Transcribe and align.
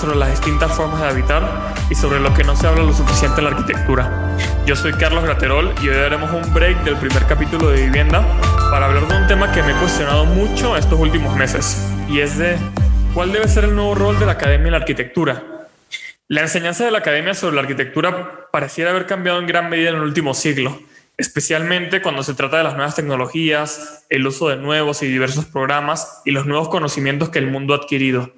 sobre 0.00 0.16
las 0.16 0.30
distintas 0.30 0.74
formas 0.74 1.02
de 1.02 1.08
habitar 1.08 1.74
y 1.90 1.94
sobre 1.94 2.20
lo 2.20 2.32
que 2.32 2.42
no 2.42 2.56
se 2.56 2.66
habla 2.66 2.82
lo 2.82 2.92
suficiente 2.94 3.40
en 3.40 3.44
la 3.44 3.50
arquitectura. 3.50 4.36
Yo 4.64 4.74
soy 4.74 4.92
Carlos 4.94 5.22
Graterol 5.24 5.74
y 5.82 5.88
hoy 5.88 5.96
haremos 5.96 6.32
un 6.32 6.54
break 6.54 6.84
del 6.84 6.96
primer 6.96 7.26
capítulo 7.26 7.68
de 7.68 7.84
vivienda 7.84 8.26
para 8.70 8.86
hablar 8.86 9.06
de 9.06 9.16
un 9.16 9.26
tema 9.26 9.52
que 9.52 9.62
me 9.62 9.72
he 9.72 9.74
cuestionado 9.74 10.24
mucho 10.24 10.74
estos 10.74 10.98
últimos 10.98 11.36
meses 11.36 11.86
y 12.08 12.20
es 12.20 12.38
de 12.38 12.56
cuál 13.12 13.30
debe 13.30 13.46
ser 13.46 13.64
el 13.64 13.74
nuevo 13.74 13.94
rol 13.94 14.18
de 14.18 14.24
la 14.24 14.32
academia 14.32 14.68
en 14.68 14.72
la 14.72 14.78
arquitectura. 14.78 15.42
La 16.28 16.40
enseñanza 16.40 16.86
de 16.86 16.92
la 16.92 16.98
academia 16.98 17.34
sobre 17.34 17.56
la 17.56 17.62
arquitectura 17.62 18.48
pareciera 18.50 18.92
haber 18.92 19.04
cambiado 19.04 19.38
en 19.38 19.46
gran 19.46 19.68
medida 19.68 19.90
en 19.90 19.96
el 19.96 20.02
último 20.02 20.32
siglo 20.32 20.80
especialmente 21.18 22.00
cuando 22.00 22.22
se 22.22 22.32
trata 22.32 22.56
de 22.56 22.64
las 22.64 22.76
nuevas 22.76 22.96
tecnologías, 22.96 24.06
el 24.08 24.26
uso 24.26 24.48
de 24.48 24.56
nuevos 24.56 25.02
y 25.02 25.06
diversos 25.06 25.44
programas 25.44 26.22
y 26.24 26.30
los 26.30 26.46
nuevos 26.46 26.70
conocimientos 26.70 27.28
que 27.28 27.38
el 27.38 27.46
mundo 27.46 27.74
ha 27.74 27.76
adquirido. 27.76 28.32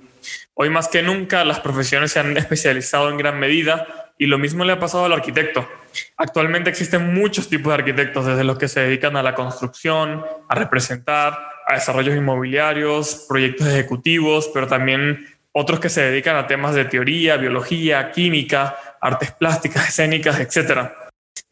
Hoy 0.55 0.71
más 0.71 0.89
que 0.89 1.03
nunca 1.03 1.45
las 1.45 1.61
profesiones 1.61 2.13
se 2.13 2.21
han 2.21 2.37
especializado 2.37 3.11
en 3.11 3.17
gran 3.17 3.39
medida 3.39 4.13
y 4.19 4.27
lo 4.27 4.39
mismo 4.39 4.65
le 4.65 4.73
ha 4.73 4.79
pasado 4.79 5.05
al 5.05 5.13
arquitecto. 5.13 5.69
Actualmente 6.17 6.71
existen 6.71 7.15
muchos 7.15 7.49
tipos 7.49 7.71
de 7.71 7.75
arquitectos, 7.75 8.25
desde 8.27 8.45
los 8.45 8.59
que 8.59 8.69
se 8.69 8.81
dedican 8.81 9.17
a 9.17 9.23
la 9.23 9.35
construcción, 9.35 10.25
a 10.49 10.55
representar, 10.55 11.39
a 11.67 11.75
desarrollos 11.75 12.17
inmobiliarios, 12.17 13.27
proyectos 13.29 13.67
ejecutivos, 13.69 14.51
pero 14.55 14.67
también 14.67 15.27
otros 15.53 15.81
que 15.81 15.91
se 15.91 16.03
dedican 16.03 16.37
a 16.37 16.47
temas 16.47 16.75
de 16.75 16.87
teoría, 16.87 17.37
biología, 17.37 18.11
química, 18.11 18.77
artes 19.01 19.33
plásticas, 19.33 19.89
escénicas, 19.91 20.41
etcétera 20.41 21.03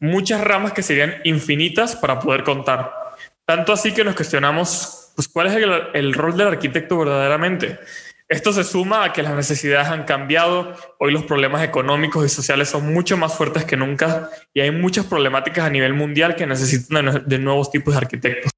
muchas 0.01 0.41
ramas 0.41 0.73
que 0.73 0.83
serían 0.83 1.21
infinitas 1.23 1.95
para 1.95 2.19
poder 2.19 2.43
contar. 2.43 2.91
Tanto 3.45 3.71
así 3.71 3.93
que 3.93 4.03
nos 4.03 4.15
cuestionamos, 4.15 5.13
pues, 5.15 5.27
¿cuál 5.29 5.47
es 5.47 5.55
el, 5.93 6.13
rol 6.13 6.35
del 6.35 6.47
arquitecto 6.47 6.97
verdaderamente? 6.97 7.79
Esto 8.31 8.53
se 8.53 8.63
suma 8.63 9.03
a 9.03 9.11
que 9.11 9.23
las 9.23 9.35
necesidades 9.35 9.89
han 9.89 10.05
cambiado, 10.05 10.73
hoy 10.99 11.11
los 11.11 11.25
problemas 11.25 11.65
económicos 11.65 12.25
y 12.25 12.29
sociales 12.29 12.69
son 12.69 12.93
mucho 12.93 13.17
más 13.17 13.35
fuertes 13.35 13.65
que 13.65 13.75
nunca 13.75 14.29
y 14.53 14.61
hay 14.61 14.71
muchas 14.71 15.05
problemáticas 15.05 15.65
a 15.65 15.69
nivel 15.69 15.93
mundial 15.93 16.37
que 16.37 16.47
necesitan 16.47 17.25
de 17.25 17.39
nuevos 17.39 17.71
tipos 17.71 17.93
de 17.93 17.97
arquitectos. 17.97 18.51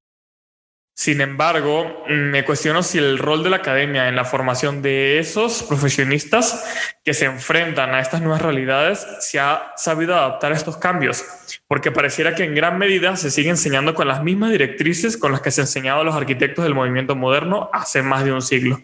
Sin 0.96 1.20
embargo, 1.20 2.04
me 2.08 2.44
cuestiono 2.44 2.84
si 2.84 2.98
el 2.98 3.18
rol 3.18 3.42
de 3.42 3.50
la 3.50 3.56
academia 3.56 4.06
en 4.06 4.14
la 4.14 4.24
formación 4.24 4.80
de 4.80 5.18
esos 5.18 5.64
profesionistas 5.64 6.64
que 7.04 7.12
se 7.12 7.24
enfrentan 7.24 7.94
a 7.94 8.00
estas 8.00 8.22
nuevas 8.22 8.42
realidades 8.42 9.04
se 9.18 9.40
ha 9.40 9.72
sabido 9.76 10.14
adaptar 10.14 10.52
a 10.52 10.56
estos 10.56 10.76
cambios, 10.76 11.24
porque 11.66 11.90
pareciera 11.90 12.36
que 12.36 12.44
en 12.44 12.54
gran 12.54 12.78
medida 12.78 13.16
se 13.16 13.28
sigue 13.32 13.50
enseñando 13.50 13.94
con 13.94 14.06
las 14.06 14.22
mismas 14.22 14.52
directrices 14.52 15.16
con 15.16 15.32
las 15.32 15.40
que 15.40 15.50
se 15.50 15.62
enseñaba 15.62 16.02
a 16.02 16.04
los 16.04 16.14
arquitectos 16.14 16.62
del 16.62 16.76
movimiento 16.76 17.16
moderno 17.16 17.70
hace 17.72 18.02
más 18.02 18.24
de 18.24 18.30
un 18.30 18.40
siglo. 18.40 18.80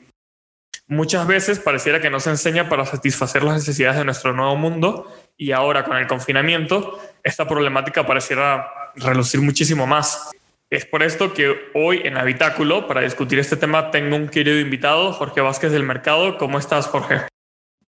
Muchas 0.91 1.25
veces 1.25 1.61
pareciera 1.61 2.01
que 2.01 2.11
no 2.11 2.19
se 2.19 2.31
enseña 2.31 2.69
para 2.69 2.85
satisfacer 2.85 3.45
las 3.45 3.55
necesidades 3.55 3.99
de 3.99 4.05
nuestro 4.05 4.33
nuevo 4.33 4.57
mundo 4.57 5.07
y 5.37 5.53
ahora 5.53 5.85
con 5.85 5.97
el 5.97 6.09
confinamiento 6.09 6.99
esta 7.23 7.47
problemática 7.47 8.05
pareciera 8.05 8.67
relucir 8.97 9.41
muchísimo 9.41 9.87
más. 9.87 10.33
Es 10.69 10.87
por 10.87 11.05
esto 11.05 11.33
que 11.33 11.55
hoy 11.77 12.01
en 12.03 12.17
Habitáculo, 12.17 12.89
para 12.89 13.03
discutir 13.03 13.39
este 13.39 13.57
tema, 13.57 13.93
tengo 13.93 14.17
un 14.17 14.29
querido 14.29 14.59
invitado, 14.59 15.13
Jorge 15.13 15.41
Vázquez 15.41 15.71
del 15.71 15.85
Mercado. 15.85 16.37
¿Cómo 16.39 16.59
estás, 16.59 16.89
Jorge? 16.89 17.29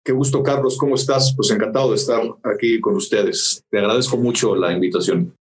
Qué 0.03 0.11
gusto, 0.11 0.43
Carlos. 0.43 0.77
¿Cómo 0.77 0.95
estás? 0.95 1.33
Pues 1.33 1.51
encantado 1.51 1.91
de 1.91 1.95
estar 1.95 2.21
aquí 2.43 2.81
con 2.81 2.97
ustedes. 2.97 3.63
Te 3.69 3.79
agradezco 3.79 4.17
mucho 4.17 4.57
la 4.57 4.73
invitación. 4.73 5.38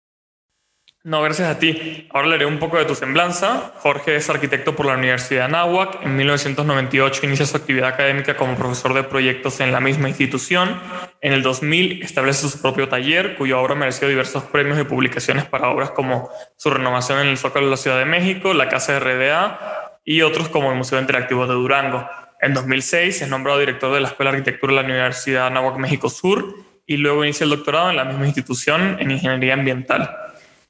No, 1.04 1.22
gracias 1.22 1.48
a 1.48 1.58
ti. 1.60 2.08
Ahora 2.10 2.26
leeré 2.26 2.44
un 2.44 2.58
poco 2.58 2.76
de 2.76 2.84
tu 2.84 2.96
semblanza. 2.96 3.72
Jorge 3.78 4.16
es 4.16 4.28
arquitecto 4.28 4.74
por 4.74 4.84
la 4.84 4.94
Universidad 4.94 5.42
de 5.42 5.44
Anáhuac. 5.44 6.02
En 6.02 6.16
1998 6.16 7.24
inicia 7.24 7.46
su 7.46 7.56
actividad 7.56 7.88
académica 7.88 8.36
como 8.36 8.56
profesor 8.56 8.92
de 8.94 9.04
proyectos 9.04 9.60
en 9.60 9.70
la 9.70 9.78
misma 9.78 10.08
institución. 10.08 10.78
En 11.20 11.32
el 11.32 11.42
2000 11.42 12.02
establece 12.02 12.48
su 12.48 12.60
propio 12.60 12.88
taller, 12.88 13.36
cuya 13.36 13.58
obra 13.58 13.76
mereció 13.76 14.08
diversos 14.08 14.42
premios 14.44 14.78
y 14.80 14.84
publicaciones 14.84 15.44
para 15.44 15.68
obras 15.68 15.92
como 15.92 16.30
su 16.56 16.68
renovación 16.68 17.20
en 17.20 17.28
el 17.28 17.38
Zócalo 17.38 17.66
de 17.66 17.70
la 17.70 17.76
Ciudad 17.76 17.98
de 17.98 18.04
México, 18.04 18.52
la 18.52 18.68
Casa 18.68 18.94
de 18.94 19.00
RDA 19.00 20.00
y 20.04 20.22
otros 20.22 20.48
como 20.48 20.72
el 20.72 20.76
Museo 20.76 21.00
Interactivo 21.00 21.46
de 21.46 21.54
Durango. 21.54 22.08
En 22.40 22.54
2006 22.54 23.22
es 23.22 23.28
nombrado 23.28 23.60
director 23.60 23.94
de 23.94 24.00
la 24.00 24.08
Escuela 24.08 24.32
de 24.32 24.38
Arquitectura 24.38 24.72
de 24.72 24.82
la 24.82 24.84
Universidad 24.84 25.42
de 25.42 25.46
Anáhuac 25.46 25.76
México 25.78 26.10
Sur 26.10 26.56
y 26.86 26.96
luego 26.96 27.24
inicia 27.24 27.44
el 27.44 27.50
doctorado 27.50 27.88
en 27.90 27.96
la 27.96 28.04
misma 28.04 28.26
institución 28.26 28.96
en 28.98 29.12
Ingeniería 29.12 29.54
Ambiental. 29.54 30.27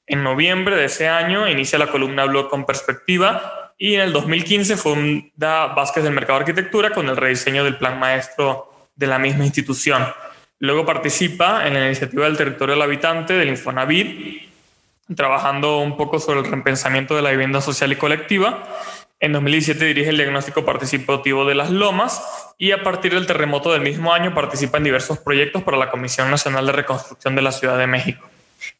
En 0.08 0.22
noviembre 0.22 0.74
de 0.74 0.86
ese 0.86 1.06
año 1.06 1.46
inicia 1.46 1.78
la 1.78 1.88
columna 1.88 2.24
Blog 2.24 2.48
con 2.48 2.64
Perspectiva 2.64 3.74
y 3.76 3.94
en 3.94 4.00
el 4.00 4.12
2015 4.14 4.78
funda 4.78 5.66
Vázquez 5.66 6.02
del 6.02 6.14
Mercado 6.14 6.38
de 6.38 6.44
Arquitectura 6.44 6.90
con 6.90 7.10
el 7.10 7.16
rediseño 7.16 7.62
del 7.62 7.76
plan 7.76 8.00
maestro 8.00 8.88
de 8.96 9.06
la 9.06 9.18
misma 9.18 9.44
institución. 9.44 10.06
Luego 10.60 10.86
participa 10.86 11.66
en 11.66 11.74
la 11.74 11.84
iniciativa 11.84 12.24
del 12.24 12.38
territorio 12.38 12.74
del 12.74 12.82
habitante 12.82 13.34
del 13.34 13.50
Infonavit, 13.50 14.48
trabajando 15.14 15.78
un 15.78 15.98
poco 15.98 16.18
sobre 16.18 16.40
el 16.40 16.46
repensamiento 16.46 17.14
de 17.14 17.20
la 17.20 17.30
vivienda 17.30 17.60
social 17.60 17.92
y 17.92 17.96
colectiva. 17.96 18.66
En 19.20 19.34
2017 19.34 19.84
dirige 19.84 20.08
el 20.08 20.16
diagnóstico 20.16 20.64
participativo 20.64 21.44
de 21.44 21.54
las 21.54 21.70
lomas 21.70 22.54
y 22.56 22.72
a 22.72 22.82
partir 22.82 23.12
del 23.12 23.26
terremoto 23.26 23.72
del 23.72 23.82
mismo 23.82 24.14
año 24.14 24.34
participa 24.34 24.78
en 24.78 24.84
diversos 24.84 25.18
proyectos 25.18 25.62
para 25.64 25.76
la 25.76 25.90
Comisión 25.90 26.30
Nacional 26.30 26.66
de 26.66 26.72
Reconstrucción 26.72 27.36
de 27.36 27.42
la 27.42 27.52
Ciudad 27.52 27.76
de 27.76 27.86
México. 27.86 28.27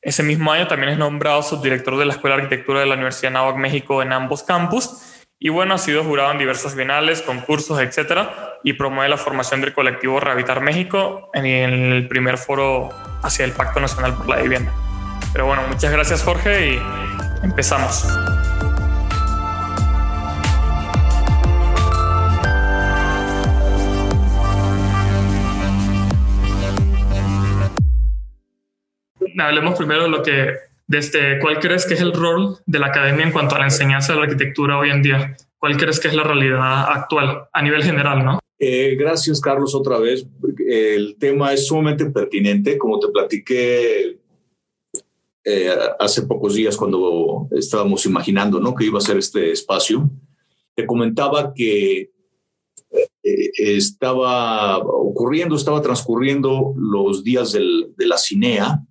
Ese 0.03 0.23
mismo 0.23 0.53
año 0.53 0.67
también 0.67 0.93
es 0.93 0.99
nombrado 0.99 1.43
subdirector 1.43 1.97
de 1.97 2.07
la 2.07 2.15
Escuela 2.15 2.37
de 2.37 2.43
Arquitectura 2.43 2.81
de 2.81 2.87
la 2.87 2.95
Universidad 2.95 3.33
Nahuac, 3.33 3.57
México, 3.57 4.03
en 4.03 4.13
ambos 4.13 4.43
campus. 4.43 5.19
Y 5.41 5.51
bueno, 5.51 5.75
ha 5.75 5.79
sido 5.79 6.03
jurado 6.03 6.33
en 6.33 6.39
diversos 6.39 6.75
bienales, 6.75 7.23
concursos, 7.23 7.81
etcétera, 7.81 8.59
y 8.65 8.73
promueve 8.73 9.09
la 9.09 9.17
formación 9.17 9.61
del 9.61 9.73
colectivo 9.73 10.19
Rehabilitar 10.19 10.61
México 10.61 11.31
en 11.33 11.47
el 11.47 12.09
primer 12.09 12.39
foro 12.39 12.91
hacia 13.23 13.45
el 13.45 13.53
Pacto 13.53 13.79
Nacional 13.79 14.15
por 14.15 14.29
la 14.29 14.37
Vivienda. 14.37 14.73
Pero 15.33 15.47
bueno, 15.47 15.63
muchas 15.69 15.93
gracias, 15.93 16.23
Jorge, 16.25 16.73
y 16.73 16.83
empezamos. 17.45 18.05
Hablemos 29.41 29.77
primero 29.77 30.05
de 30.05 30.09
lo 30.09 30.23
que, 30.23 30.55
desde, 30.87 31.39
¿cuál 31.39 31.59
crees 31.61 31.87
que 31.87 31.95
es 31.95 32.01
el 32.01 32.13
rol 32.13 32.59
de 32.67 32.79
la 32.79 32.87
academia 32.87 33.25
en 33.25 33.33
cuanto 33.33 33.55
a 33.55 33.59
la 33.59 33.65
enseñanza 33.65 34.13
de 34.13 34.19
la 34.19 34.25
arquitectura 34.25 34.79
hoy 34.79 34.91
en 34.91 35.03
día? 35.03 35.37
¿Cuál 35.59 35.77
crees 35.77 36.01
que 36.01 36.09
es 36.09 36.15
la 36.15 36.23
realidad 36.23 36.91
actual 36.91 37.49
a 37.53 37.63
nivel 37.63 37.83
general, 37.83 38.25
no? 38.25 38.39
Eh, 38.59 38.97
gracias, 38.99 39.41
Carlos, 39.41 39.75
otra 39.75 39.99
vez. 39.99 40.27
El 40.67 41.17
tema 41.19 41.53
es 41.53 41.67
sumamente 41.67 42.07
pertinente. 42.07 42.77
Como 42.77 42.99
te 42.99 43.09
platiqué 43.09 44.19
eh, 45.45 45.71
hace 45.99 46.23
pocos 46.23 46.55
días 46.55 46.77
cuando 46.77 47.49
estábamos 47.53 48.05
imaginando 48.07 48.61
¿no? 48.61 48.75
que 48.75 48.87
iba 48.87 48.99
a 48.99 49.03
ser 49.03 49.19
este 49.19 49.53
espacio, 49.53 50.11
te 50.75 50.87
comentaba 50.87 51.53
que 51.55 52.11
eh, 53.23 53.51
estaba 53.57 54.79
ocurriendo, 54.79 55.55
estaba 55.57 55.81
transcurriendo 55.81 56.75
los 56.77 57.23
días 57.23 57.53
de 57.53 58.07
la 58.07 58.19
CINEA 58.19 58.85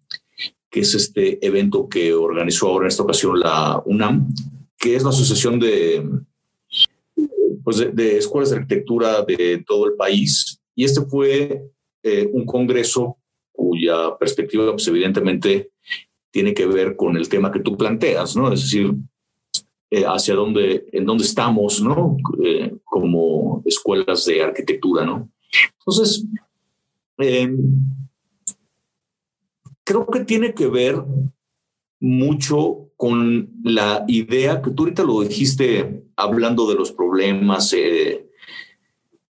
que 0.77 0.81
es 0.81 0.93
este 0.93 1.43
evento 1.43 1.89
que 1.89 2.13
organizó 2.13 2.67
ahora 2.67 2.85
en 2.85 2.89
esta 2.89 3.01
ocasión 3.01 3.39
la 3.39 3.81
UNAM, 3.83 4.27
que 4.77 4.95
es 4.95 5.01
la 5.01 5.09
asociación 5.09 5.59
de, 5.59 6.07
pues 7.63 7.77
de, 7.95 8.17
escuelas 8.19 8.51
de 8.51 8.57
arquitectura 8.57 9.23
de 9.23 9.63
todo 9.65 9.87
el 9.87 9.93
país. 9.93 10.61
Y 10.75 10.83
este 10.83 11.01
fue 11.01 11.63
eh, 12.03 12.29
un 12.31 12.45
congreso 12.45 13.17
cuya 13.51 14.15
perspectiva, 14.19 14.71
pues 14.71 14.87
evidentemente, 14.87 15.71
tiene 16.29 16.53
que 16.53 16.67
ver 16.67 16.95
con 16.95 17.17
el 17.17 17.27
tema 17.27 17.51
que 17.51 17.61
tú 17.61 17.75
planteas, 17.75 18.35
¿no? 18.35 18.53
Es 18.53 18.61
decir, 18.61 18.93
eh, 19.89 20.03
hacia 20.05 20.35
dónde, 20.35 20.85
en 20.91 21.05
dónde 21.05 21.23
estamos, 21.23 21.81
¿no? 21.81 22.17
Eh, 22.43 22.71
como 22.83 23.63
escuelas 23.65 24.25
de 24.25 24.43
arquitectura, 24.43 25.03
¿no? 25.03 25.27
Entonces, 25.79 26.23
creo 29.87 30.05
que 30.05 30.25
tiene 30.25 30.53
que 30.53 30.67
ver 30.67 31.01
mucho 32.01 32.89
con 32.97 33.49
la 33.63 34.03
idea 34.09 34.61
que 34.61 34.71
tú 34.71 34.83
ahorita 34.83 35.03
lo 35.03 35.21
dijiste 35.21 36.03
hablando 36.17 36.67
de 36.67 36.75
los 36.75 36.91
problemas 36.91 37.71
eh, 37.71 38.27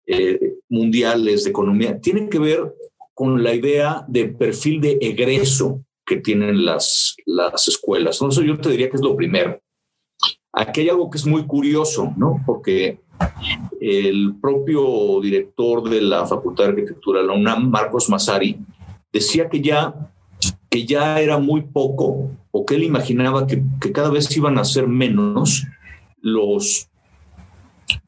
eh, 0.07 0.54
mundiales 0.69 1.44
de 1.44 1.50
economía, 1.50 2.00
tiene 2.00 2.30
que 2.30 2.40
ver 2.40 2.74
con 3.13 3.44
la 3.44 3.54
idea 3.54 4.06
de 4.07 4.30
perfil 4.30 4.80
de 4.80 4.98
egreso 5.02 5.84
que 6.06 6.18
tienen 6.18 6.63
las, 6.63 7.18
las 7.25 7.68
escuelas. 7.68 8.22
Entonces 8.22 8.46
yo 8.46 8.58
te 8.58 8.69
diría 8.69 8.90
que 8.90 8.96
es 8.96 9.04
lo 9.04 9.16
primero. 9.16 9.60
Aquí 10.54 10.81
hay 10.81 10.90
algo 10.90 11.10
que 11.10 11.18
es 11.18 11.25
muy 11.25 11.46
curioso, 11.46 12.13
¿no? 12.16 12.42
Porque 12.46 13.01
el 13.81 14.36
propio 14.40 15.19
director 15.22 15.90
de 15.90 16.01
la 16.01 16.25
Facultad 16.25 16.63
de 16.63 16.69
Arquitectura, 16.69 17.22
la 17.22 17.34
UNAM, 17.34 17.69
Marcos 17.69 18.10
Massari, 18.10 18.58
decía 19.12 19.50
que 19.50 19.60
ya 19.60 20.13
ya 20.83 21.22
era 21.22 21.38
muy 21.38 21.62
poco, 21.62 22.31
o 22.51 22.66
que 22.66 22.75
él 22.75 22.83
imaginaba 22.83 23.45
que, 23.45 23.63
cada 23.94 24.10
vez 24.10 24.36
iban 24.36 24.57
a 24.57 24.66
ser 24.66 24.88
menos 24.88 25.63
los 26.19 26.89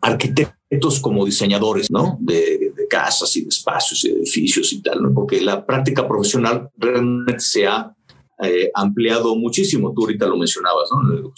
arquitectos 0.01 0.99
como 0.99 1.23
diseñadores 1.23 1.91
¿no? 1.91 2.17
de, 2.19 2.71
de 2.75 2.87
casas 2.89 3.35
y 3.37 3.43
de 3.43 3.49
espacios 3.49 4.03
y 4.03 4.09
edificios 4.09 4.73
y 4.73 4.81
tal, 4.81 5.03
¿no? 5.03 5.13
porque 5.13 5.39
la 5.39 5.65
práctica 5.65 6.07
profesional 6.07 6.69
realmente 6.77 7.39
se 7.39 7.67
ha 7.67 7.95
eh, 8.43 8.69
ampliado 8.73 9.35
muchísimo. 9.35 9.93
Tú 9.93 10.01
ahorita 10.01 10.27
lo 10.27 10.37
mencionabas, 10.37 10.89
¿no? 10.91 11.31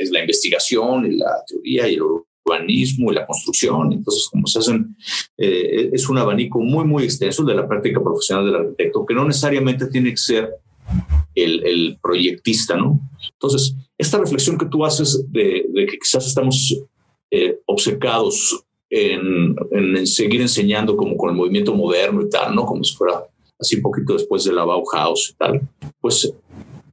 es 0.00 0.10
la 0.10 0.20
investigación 0.20 1.06
y 1.06 1.16
la 1.16 1.44
teoría 1.46 1.88
y 1.88 1.94
el 1.94 2.02
urbanismo 2.02 3.12
y 3.12 3.14
la 3.14 3.26
construcción. 3.26 3.92
Entonces, 3.92 4.28
como 4.30 4.46
se 4.46 4.58
hacen, 4.58 4.96
eh, 5.38 5.90
es 5.92 6.08
un 6.08 6.18
abanico 6.18 6.60
muy, 6.60 6.84
muy 6.84 7.04
extenso 7.04 7.44
de 7.44 7.54
la 7.54 7.68
práctica 7.68 8.02
profesional 8.02 8.46
del 8.46 8.56
arquitecto, 8.56 9.06
que 9.06 9.14
no 9.14 9.24
necesariamente 9.24 9.86
tiene 9.86 10.10
que 10.10 10.16
ser 10.16 10.50
el, 11.34 11.64
el 11.66 11.98
proyectista, 12.02 12.76
¿no? 12.76 13.00
Entonces, 13.32 13.74
esta 13.96 14.18
reflexión 14.18 14.58
que 14.58 14.66
tú 14.66 14.84
haces 14.84 15.24
de, 15.30 15.66
de 15.72 15.86
que 15.86 15.98
quizás 15.98 16.26
estamos 16.26 16.76
eh, 17.30 17.58
obcecados 17.66 18.64
en, 18.88 19.54
en, 19.70 20.06
seguir 20.06 20.40
enseñando 20.40 20.96
como 20.96 21.16
con 21.16 21.30
el 21.30 21.36
movimiento 21.36 21.74
moderno 21.74 22.22
y 22.22 22.28
tal, 22.28 22.54
¿no? 22.54 22.66
Como 22.66 22.82
si 22.82 22.96
fuera 22.96 23.24
así 23.58 23.76
un 23.76 23.82
poquito 23.82 24.14
después 24.14 24.44
de 24.44 24.52
la 24.52 24.64
Bauhaus 24.64 25.30
y 25.30 25.34
tal. 25.34 25.60
Pues, 26.00 26.32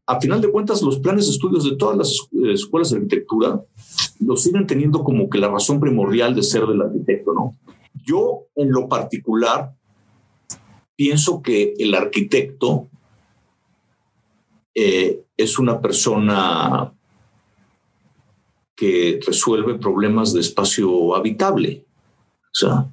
a 0.05 0.21
final 0.21 0.41
de 0.41 0.51
cuentas, 0.51 0.81
los 0.81 0.99
planes 0.99 1.25
de 1.25 1.31
estudios 1.31 1.69
de 1.69 1.75
todas 1.75 1.97
las 1.97 2.15
escuelas 2.53 2.91
de 2.91 2.97
arquitectura 2.97 3.61
lo 4.19 4.37
siguen 4.37 4.67
teniendo 4.67 5.03
como 5.03 5.29
que 5.29 5.37
la 5.37 5.49
razón 5.49 5.79
primordial 5.79 6.35
de 6.35 6.43
ser 6.43 6.65
del 6.65 6.81
arquitecto, 6.81 7.33
¿no? 7.33 7.57
Yo, 8.05 8.45
en 8.55 8.71
lo 8.71 8.87
particular, 8.87 9.73
pienso 10.95 11.41
que 11.41 11.73
el 11.77 11.93
arquitecto 11.93 12.87
eh, 14.79 15.24
es 15.35 15.57
una 15.57 15.81
persona 15.81 16.94
que 18.75 19.19
resuelve 19.25 19.79
problemas 19.79 20.33
de 20.33 20.41
espacio 20.41 21.15
habitable. 21.15 21.83
O 22.44 22.53
sea, 22.53 22.88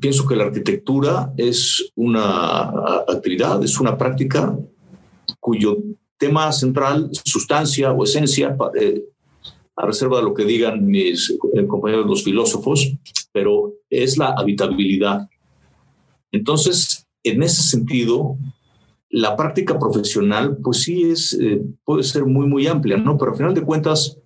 pienso 0.00 0.26
que 0.26 0.36
la 0.36 0.44
arquitectura 0.44 1.34
es 1.36 1.92
una 1.96 2.70
actividad, 3.06 3.62
es 3.62 3.78
una 3.78 3.98
práctica 3.98 4.58
cuyo 5.38 5.76
tema 6.16 6.50
central, 6.50 7.10
sustancia 7.12 7.92
o 7.92 8.04
esencia, 8.04 8.56
eh, 8.80 9.04
a 9.76 9.84
reserva 9.84 10.16
de 10.16 10.24
lo 10.24 10.32
que 10.32 10.46
digan 10.46 10.86
mis 10.86 11.28
eh, 11.30 11.66
compañeros 11.66 12.06
los 12.06 12.24
filósofos, 12.24 12.90
pero 13.32 13.74
es 13.90 14.16
la 14.16 14.28
habitabilidad. 14.28 15.28
Entonces, 16.32 17.06
en 17.22 17.42
ese 17.42 17.62
sentido, 17.62 18.38
la 19.10 19.36
práctica 19.36 19.78
profesional, 19.78 20.58
pues 20.62 20.82
sí 20.82 21.10
es, 21.10 21.32
eh, 21.40 21.62
puede 21.84 22.02
ser 22.02 22.26
muy, 22.26 22.46
muy 22.46 22.66
amplia, 22.66 22.96
¿no? 22.96 23.16
Pero 23.16 23.32
al 23.32 23.36
final 23.36 23.54
de 23.54 23.62
cuentas, 23.62 24.18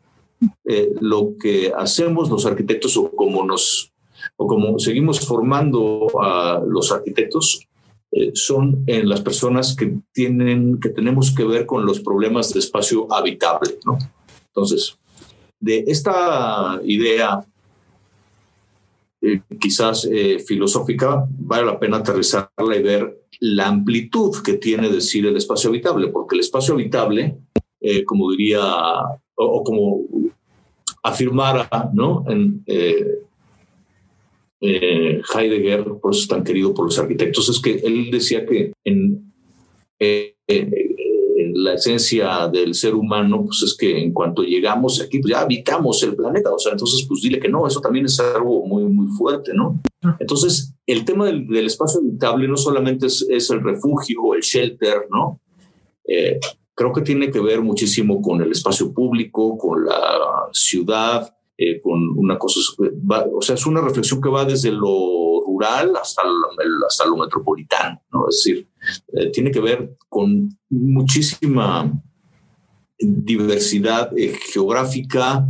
eh, 0.64 0.92
lo 1.00 1.34
que 1.40 1.72
hacemos 1.76 2.30
los 2.30 2.46
arquitectos 2.46 2.96
o 2.96 3.10
como 3.10 3.44
nos, 3.44 3.92
o 4.36 4.46
como 4.46 4.78
seguimos 4.78 5.20
formando 5.20 6.08
a 6.20 6.60
los 6.66 6.90
arquitectos, 6.90 7.68
eh, 8.10 8.32
son 8.34 8.82
en 8.86 9.08
las 9.08 9.20
personas 9.20 9.76
que 9.76 9.98
tienen, 10.12 10.80
que 10.80 10.90
tenemos 10.90 11.34
que 11.34 11.44
ver 11.44 11.64
con 11.64 11.86
los 11.86 12.00
problemas 12.00 12.52
de 12.52 12.58
espacio 12.58 13.06
habitable, 13.12 13.78
¿no? 13.86 13.98
Entonces, 14.48 14.98
de 15.60 15.84
esta 15.86 16.80
idea 16.84 17.46
quizás 19.60 20.08
filosófica, 20.46 21.26
vale 21.30 21.64
la 21.66 21.78
pena 21.78 21.98
aterrizarla 21.98 22.76
y 22.76 22.82
ver 22.82 23.22
la 23.42 23.66
amplitud 23.66 24.40
que 24.44 24.54
tiene 24.54 24.88
decir 24.88 25.26
el 25.26 25.36
espacio 25.36 25.68
habitable, 25.68 26.08
porque 26.08 26.36
el 26.36 26.40
espacio 26.40 26.74
habitable, 26.74 27.38
eh, 27.80 28.04
como 28.04 28.30
diría, 28.30 28.62
o, 29.34 29.64
como 29.64 30.02
afirmara, 31.02 31.68
¿no? 31.92 32.24
En, 32.28 32.62
eh, 32.66 33.18
eh, 34.60 35.20
Heidegger, 35.34 35.84
por 36.00 36.12
eso 36.12 36.22
es 36.22 36.28
tan 36.28 36.44
querido 36.44 36.72
por 36.72 36.84
los 36.84 36.98
arquitectos, 37.00 37.48
es 37.48 37.58
que 37.58 37.80
él 37.84 38.12
decía 38.12 38.46
que 38.46 38.72
en, 38.84 39.32
la 41.54 41.74
esencia 41.74 42.48
del 42.48 42.74
ser 42.74 42.94
humano, 42.94 43.44
pues 43.44 43.62
es 43.62 43.76
que 43.76 44.02
en 44.02 44.12
cuanto 44.12 44.42
llegamos 44.42 45.00
aquí, 45.00 45.20
pues 45.20 45.32
ya 45.32 45.40
habitamos 45.40 46.02
el 46.02 46.16
planeta, 46.16 46.52
o 46.52 46.58
sea, 46.58 46.72
entonces 46.72 47.04
pues 47.08 47.22
dile 47.22 47.38
que 47.38 47.48
no, 47.48 47.66
eso 47.66 47.80
también 47.80 48.06
es 48.06 48.18
algo 48.20 48.66
muy, 48.66 48.84
muy 48.84 49.06
fuerte, 49.16 49.52
¿no? 49.54 49.80
Entonces, 50.18 50.74
el 50.86 51.04
tema 51.04 51.26
del, 51.26 51.66
espacio 51.66 52.00
habitable 52.00 52.48
no 52.48 52.56
solamente 52.56 53.06
es, 53.06 53.50
el 53.50 53.62
refugio 53.62 54.34
el 54.34 54.40
shelter, 54.40 55.06
¿no? 55.10 55.40
Eh, 56.06 56.38
creo 56.74 56.92
que 56.92 57.02
tiene 57.02 57.30
que 57.30 57.40
ver 57.40 57.60
muchísimo 57.60 58.20
con 58.20 58.42
el 58.42 58.50
espacio 58.50 58.92
público, 58.92 59.56
con 59.56 59.84
la 59.84 60.48
ciudad, 60.52 61.34
eh, 61.56 61.80
con 61.80 62.18
una 62.18 62.38
cosa, 62.38 62.60
o 63.32 63.42
sea, 63.42 63.54
es 63.54 63.66
una 63.66 63.80
reflexión 63.80 64.20
que 64.20 64.28
va 64.28 64.44
desde 64.44 64.72
lo 64.72 65.21
hasta 65.64 66.22
lo, 66.24 66.86
hasta 66.86 67.06
lo 67.06 67.16
metropolitano, 67.16 68.00
¿no? 68.12 68.28
Es 68.28 68.42
decir, 68.44 68.68
eh, 69.14 69.30
tiene 69.30 69.50
que 69.50 69.60
ver 69.60 69.96
con 70.08 70.56
muchísima 70.68 71.92
diversidad 72.98 74.10
geográfica, 74.52 75.46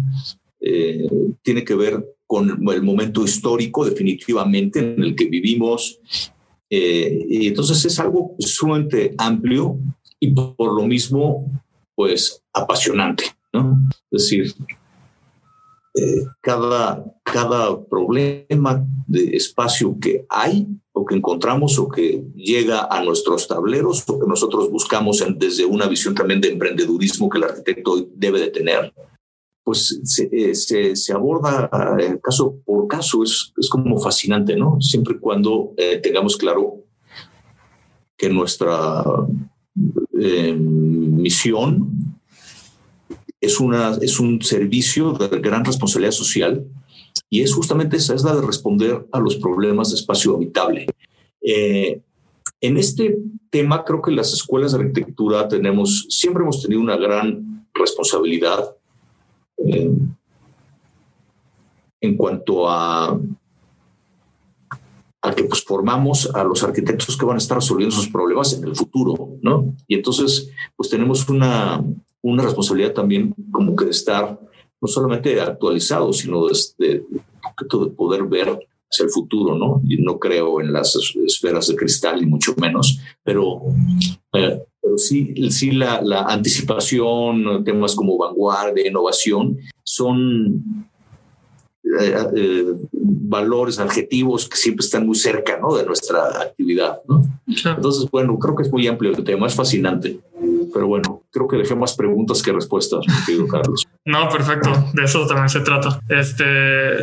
tiene 1.42 1.64
que 1.64 1.74
ver 1.74 2.02
con 2.32 2.48
el 2.48 2.82
momento 2.82 3.22
histórico 3.24 3.84
definitivamente 3.84 4.78
en 4.78 5.02
el 5.02 5.14
que 5.14 5.26
vivimos. 5.26 6.00
Eh, 6.70 7.26
y 7.28 7.48
entonces 7.48 7.84
es 7.84 7.98
algo 7.98 8.34
sumamente 8.38 9.14
amplio 9.18 9.78
y 10.18 10.32
por 10.32 10.74
lo 10.74 10.86
mismo, 10.86 11.44
pues 11.94 12.42
apasionante, 12.54 13.24
¿no? 13.52 13.78
Es 14.10 14.22
decir, 14.22 14.54
eh, 15.94 16.24
cada, 16.40 17.04
cada 17.22 17.84
problema 17.84 18.86
de 19.06 19.36
espacio 19.36 19.98
que 20.00 20.24
hay 20.28 20.66
o 20.92 21.04
que 21.04 21.14
encontramos 21.14 21.78
o 21.78 21.88
que 21.88 22.24
llega 22.34 22.86
a 22.90 23.02
nuestros 23.04 23.46
tableros 23.46 24.04
o 24.08 24.18
que 24.18 24.26
nosotros 24.26 24.70
buscamos 24.70 25.22
desde 25.36 25.66
una 25.66 25.86
visión 25.86 26.14
también 26.14 26.40
de 26.40 26.48
emprendedurismo 26.48 27.28
que 27.28 27.38
el 27.38 27.44
arquitecto 27.44 28.06
debe 28.14 28.40
de 28.40 28.50
tener, 28.50 28.92
pues 29.64 30.00
se, 30.04 30.28
eh, 30.32 30.54
se, 30.54 30.96
se, 30.96 31.12
aborda 31.12 31.68
eh, 31.98 32.18
caso 32.22 32.56
por 32.64 32.88
caso, 32.88 33.22
es, 33.22 33.52
es, 33.56 33.68
como 33.68 33.98
fascinante, 33.98 34.56
¿no? 34.56 34.80
Siempre 34.80 35.16
y 35.16 35.18
cuando 35.18 35.72
eh, 35.76 35.98
tengamos 35.98 36.36
claro 36.36 36.84
que 38.16 38.28
nuestra 38.28 39.04
misión 40.14 41.90
es, 43.42 43.60
una, 43.60 43.98
es 44.00 44.18
un 44.20 44.40
servicio 44.40 45.12
de 45.12 45.40
gran 45.40 45.64
responsabilidad 45.64 46.12
social 46.12 46.64
y 47.28 47.42
es 47.42 47.52
justamente 47.52 47.96
esa, 47.96 48.14
es 48.14 48.22
la 48.22 48.36
de 48.36 48.40
responder 48.40 49.04
a 49.10 49.18
los 49.18 49.36
problemas 49.36 49.90
de 49.90 49.96
espacio 49.96 50.36
habitable. 50.36 50.86
en 51.42 52.76
este 52.78 53.18
tema 53.50 53.84
creo 53.84 54.00
que 54.00 54.12
las 54.12 54.32
escuelas 54.32 54.72
de 54.72 54.78
arquitectura 54.78 55.48
tenemos, 55.48 56.06
siempre 56.08 56.44
hemos 56.44 56.62
tenido 56.62 56.80
una 56.80 56.96
gran 56.96 57.66
responsabilidad 57.74 58.76
en 62.00 62.16
cuanto 62.16 62.70
a, 62.70 63.18
a 65.20 65.34
que 65.34 65.44
pues 65.44 65.64
formamos 65.64 66.32
a 66.32 66.44
los 66.44 66.62
arquitectos 66.62 67.16
que 67.16 67.24
van 67.24 67.36
a 67.36 67.38
estar 67.38 67.58
resolviendo 67.58 67.94
esos 67.94 68.08
problemas 68.08 68.52
en 68.52 68.64
el 68.64 68.76
futuro, 68.76 69.36
¿no? 69.40 69.74
Y 69.88 69.96
entonces 69.96 70.50
pues 70.76 70.90
tenemos 70.90 71.28
una, 71.28 71.82
una 72.22 72.42
responsabilidad 72.42 72.92
también 72.92 73.34
como 73.50 73.76
que 73.76 73.86
de 73.86 73.90
estar 73.90 74.38
no 74.80 74.88
solamente 74.88 75.40
actualizados, 75.40 76.18
sino 76.18 76.46
de, 76.46 76.54
de 76.78 77.04
poder 77.96 78.24
ver 78.24 78.48
hacia 78.90 79.04
el 79.04 79.10
futuro, 79.10 79.56
¿no? 79.56 79.80
Y 79.86 79.96
no 80.02 80.18
creo 80.18 80.60
en 80.60 80.72
las 80.72 80.96
esferas 81.26 81.68
de 81.68 81.76
cristal 81.76 82.22
y 82.22 82.26
mucho 82.26 82.54
menos, 82.58 83.00
pero 83.22 83.62
eh, 84.32 84.62
pero 84.82 84.98
sí, 84.98 85.32
sí 85.50 85.70
la, 85.70 86.02
la 86.02 86.22
anticipación, 86.22 87.62
temas 87.64 87.94
como 87.94 88.18
vanguardia, 88.18 88.88
innovación, 88.88 89.58
son 89.84 90.88
eh, 91.84 92.16
eh, 92.36 92.64
valores, 92.92 93.78
adjetivos 93.78 94.48
que 94.48 94.56
siempre 94.56 94.84
están 94.84 95.06
muy 95.06 95.16
cerca 95.16 95.58
¿no? 95.58 95.74
de 95.76 95.84
nuestra 95.84 96.40
actividad. 96.40 97.00
¿no? 97.08 97.22
Entonces, 97.46 98.10
bueno, 98.10 98.38
creo 98.38 98.54
que 98.54 98.62
es 98.62 98.72
muy 98.72 98.86
amplio 98.86 99.10
el 99.10 99.24
tema, 99.24 99.46
es 99.46 99.54
fascinante. 99.54 100.20
Pero 100.72 100.86
bueno, 100.86 101.22
creo 101.30 101.48
que 101.48 101.56
dejé 101.56 101.74
más 101.74 101.94
preguntas 101.94 102.42
que 102.42 102.52
respuestas, 102.52 103.04
querido 103.26 103.46
Carlos. 103.46 103.86
No, 104.04 104.28
perfecto, 104.28 104.68
de 104.94 105.04
eso 105.04 105.24
también 105.28 105.48
se 105.48 105.60
trata. 105.60 106.00
Este, 106.08 106.44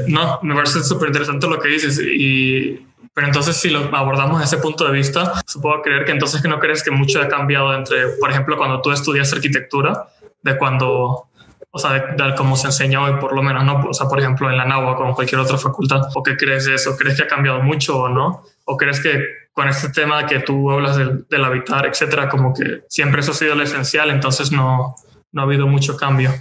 no, 0.10 0.38
me 0.42 0.54
parece 0.54 0.84
súper 0.84 1.08
interesante 1.08 1.48
lo 1.48 1.58
que 1.58 1.70
dices 1.70 1.98
y 1.98 2.78
pero 3.14 3.28
entonces 3.28 3.58
si 3.58 3.70
lo 3.70 3.80
abordamos 3.96 4.40
desde 4.40 4.56
ese 4.56 4.64
punto 4.64 4.86
de 4.86 4.94
vista, 4.94 5.42
supongo 5.46 5.82
creer 5.82 6.06
que 6.06 6.12
entonces 6.12 6.42
que 6.42 6.48
no 6.48 6.60
crees 6.60 6.84
que 6.84 6.92
mucho 6.92 7.22
ha 7.22 7.28
cambiado 7.28 7.74
entre, 7.74 8.08
por 8.20 8.32
ejemplo, 8.32 8.56
cuando 8.58 8.82
tú 8.82 8.92
estudias 8.92 9.34
arquitectura, 9.34 10.08
de 10.42 10.58
cuando, 10.58 11.28
o 11.72 11.80
sea, 11.80 11.94
de, 11.94 12.36
cómo 12.36 12.56
se 12.56 12.68
enseña 12.68 13.04
hoy 13.04 13.20
por 13.20 13.36
lo 13.36 13.44
menos, 13.44 13.64
¿no? 13.64 13.90
O 13.90 13.94
sea, 13.94 14.08
por 14.08 14.20
ejemplo, 14.20 14.50
en 14.50 14.58
la 14.58 14.66
NAUA 14.66 14.98
o 14.98 15.08
en 15.08 15.14
cualquier 15.14 15.40
otra 15.42 15.58
facultad. 15.58 16.02
¿O 16.16 16.24
qué 16.24 16.36
crees 16.36 16.66
de 16.66 16.76
eso? 16.76 16.96
¿Crees 16.98 17.16
que 17.16 17.24
ha 17.24 17.28
cambiado 17.28 17.62
mucho 17.62 18.00
o 18.00 18.10
no? 18.10 18.44
¿O 18.66 18.76
crees 18.78 19.00
que 19.00 19.24
con 19.54 19.68
este 19.68 19.90
tema 19.90 20.26
que 20.26 20.40
tú 20.40 20.72
hablas 20.72 20.98
del, 20.98 21.26
del 21.30 21.44
habitar, 21.44 21.86
etcétera, 21.86 22.30
como 22.30 22.54
que 22.54 22.84
siempre 22.88 23.22
eso 23.22 23.32
ha 23.32 23.36
sido 23.36 23.56
lo 23.56 23.64
esencial, 23.64 24.10
entonces 24.10 24.52
no, 24.52 24.96
no 25.32 25.42
ha 25.42 25.44
habido 25.44 25.68
mucho 25.68 25.98
cambio? 25.98 26.32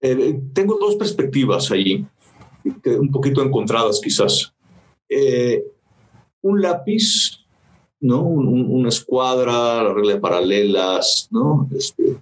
Eh, 0.00 0.40
tengo 0.54 0.78
dos 0.78 0.94
perspectivas 0.96 1.70
ahí, 1.72 2.06
un 2.84 3.10
poquito 3.10 3.42
encontradas 3.42 4.00
quizás. 4.02 4.54
eh, 5.08 5.64
un 6.40 6.62
lápiz, 6.62 7.44
¿no? 8.00 8.22
una 8.22 8.88
escuadra, 8.88 9.82
la 9.82 9.92
regla 9.92 10.14
de 10.14 10.20
paralelas, 10.20 11.28
¿no? 11.32 11.68
Este, 11.76 12.16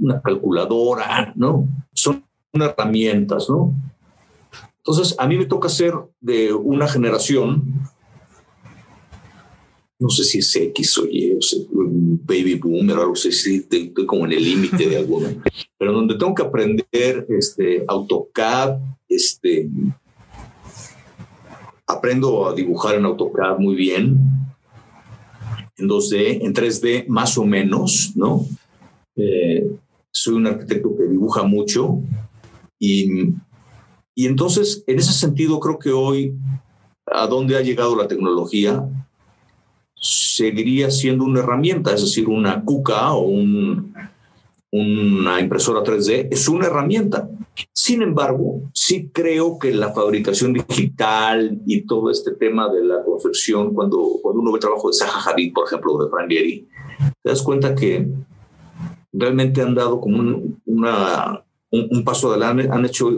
una 0.00 0.20
calculadora, 0.20 1.32
¿no? 1.36 1.68
Son 1.92 2.24
herramientas, 2.52 3.48
¿no? 3.48 3.74
Entonces, 4.78 5.14
a 5.18 5.28
mí 5.28 5.36
me 5.36 5.46
toca 5.46 5.68
ser 5.68 5.94
de 6.20 6.52
una 6.52 6.88
generación, 6.88 7.82
no 9.98 10.08
sé 10.08 10.24
si 10.24 10.38
es 10.38 10.56
X 10.56 10.98
o 10.98 11.06
Y, 11.06 11.34
o 11.34 11.42
sea, 11.42 11.60
baby 11.70 12.54
boomer, 12.54 12.96
o 12.96 13.00
algo 13.02 13.12
así, 13.12 13.28
estoy, 13.28 13.92
como 14.06 14.24
en 14.24 14.32
el 14.32 14.42
límite 14.42 14.88
de 14.88 14.96
alguno, 14.96 15.28
pero 15.78 15.92
donde 15.92 16.16
tengo 16.16 16.34
que 16.34 16.42
aprender 16.42 17.26
este, 17.28 17.84
AutoCAD, 17.86 18.78
este, 19.08 19.68
aprendo 21.86 22.48
a 22.48 22.54
dibujar 22.54 22.94
en 22.94 23.04
AutoCAD 23.04 23.58
muy 23.58 23.74
bien, 23.74 24.18
en 25.76 25.88
2D, 25.88 26.38
en 26.42 26.54
3D 26.54 27.06
más 27.08 27.36
o 27.36 27.44
menos, 27.44 28.12
¿no? 28.14 28.46
Eh, 29.16 29.70
soy 30.10 30.34
un 30.34 30.46
arquitecto 30.46 30.96
que 30.96 31.04
dibuja 31.04 31.42
mucho 31.42 32.02
y, 32.78 33.34
y 34.14 34.26
entonces, 34.26 34.82
en 34.86 34.98
ese 34.98 35.12
sentido, 35.12 35.60
creo 35.60 35.78
que 35.78 35.92
hoy, 35.92 36.34
a 37.06 37.26
dónde 37.26 37.56
ha 37.56 37.60
llegado 37.60 37.96
la 37.96 38.08
tecnología, 38.08 38.88
seguiría 39.94 40.90
siendo 40.90 41.24
una 41.24 41.40
herramienta, 41.40 41.94
es 41.94 42.00
decir, 42.00 42.28
una 42.28 42.64
KUKA 42.64 43.12
o 43.12 43.20
un, 43.22 43.94
una 44.72 45.40
impresora 45.40 45.82
3D 45.82 46.28
es 46.30 46.48
una 46.48 46.66
herramienta. 46.66 47.28
Sin 47.72 48.02
embargo, 48.02 48.70
sí 48.72 49.10
creo 49.12 49.58
que 49.58 49.72
la 49.72 49.92
fabricación 49.92 50.52
digital 50.54 51.60
y 51.66 51.82
todo 51.82 52.10
este 52.10 52.32
tema 52.32 52.72
de 52.72 52.84
la 52.84 53.02
confección, 53.04 53.74
cuando, 53.74 53.98
cuando 54.22 54.40
uno 54.40 54.52
ve 54.52 54.58
trabajo 54.58 54.88
de 54.88 54.94
Zaha 54.94 55.30
Hadid, 55.30 55.52
por 55.52 55.66
ejemplo, 55.66 56.02
de 56.02 56.10
Frank 56.10 56.30
Gehry, 56.30 56.68
te 57.22 57.30
das 57.30 57.42
cuenta 57.42 57.74
que 57.74 58.08
realmente 59.12 59.62
han 59.62 59.74
dado 59.74 60.00
como 60.00 60.18
un, 60.18 60.60
una, 60.66 61.42
un, 61.70 62.04
paso 62.04 62.30
adelante, 62.30 62.68
han 62.70 62.84
hecho 62.84 63.10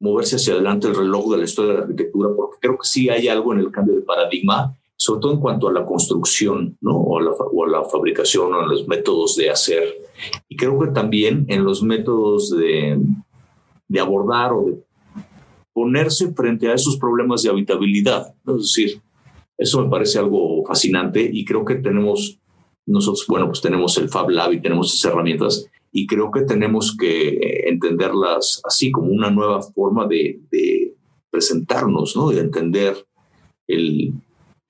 moverse 0.00 0.36
hacia 0.36 0.54
adelante 0.54 0.88
el 0.88 0.94
reloj 0.94 1.32
de 1.32 1.38
la 1.38 1.44
historia 1.44 1.72
de 1.72 1.78
la 1.78 1.84
arquitectura, 1.84 2.30
porque 2.36 2.58
creo 2.60 2.78
que 2.78 2.86
sí 2.86 3.08
hay 3.08 3.28
algo 3.28 3.52
en 3.52 3.60
el 3.60 3.70
cambio 3.70 3.94
de 3.94 4.02
paradigma, 4.02 4.76
sobre 4.96 5.20
todo 5.20 5.32
en 5.32 5.40
cuanto 5.40 5.68
a 5.68 5.72
la 5.72 5.84
construcción, 5.84 6.76
¿no? 6.80 6.96
O, 6.96 7.20
la, 7.20 7.30
o 7.30 7.66
la 7.66 7.84
fabricación 7.84 8.54
o 8.54 8.66
los 8.66 8.88
métodos 8.88 9.36
de 9.36 9.50
hacer. 9.50 9.82
Y 10.48 10.56
creo 10.56 10.78
que 10.78 10.88
también 10.88 11.44
en 11.48 11.64
los 11.64 11.82
métodos 11.82 12.50
de, 12.50 12.98
de 13.88 14.00
abordar 14.00 14.52
o 14.52 14.64
de 14.64 14.86
ponerse 15.72 16.32
frente 16.32 16.68
a 16.68 16.74
esos 16.74 16.96
problemas 16.96 17.42
de 17.42 17.50
habitabilidad. 17.50 18.34
¿no? 18.44 18.56
Es 18.56 18.62
decir, 18.62 19.02
eso 19.58 19.82
me 19.82 19.90
parece 19.90 20.18
algo 20.18 20.64
fascinante 20.64 21.28
y 21.30 21.44
creo 21.44 21.64
que 21.64 21.76
tenemos 21.76 22.38
nosotros, 22.86 23.26
bueno, 23.28 23.46
pues 23.46 23.60
tenemos 23.60 23.98
el 23.98 24.08
Fab 24.08 24.30
Lab 24.30 24.52
y 24.52 24.62
tenemos 24.62 24.94
esas 24.94 25.12
herramientas 25.12 25.68
y 25.92 26.06
creo 26.06 26.30
que 26.30 26.42
tenemos 26.42 26.96
que 26.96 27.64
entenderlas 27.66 28.60
así 28.64 28.90
como 28.90 29.10
una 29.10 29.30
nueva 29.30 29.62
forma 29.62 30.06
de, 30.06 30.40
presentarnos, 31.30 32.16
¿no? 32.16 32.30
De 32.30 32.40
entender 32.40 32.96
el, 33.66 34.12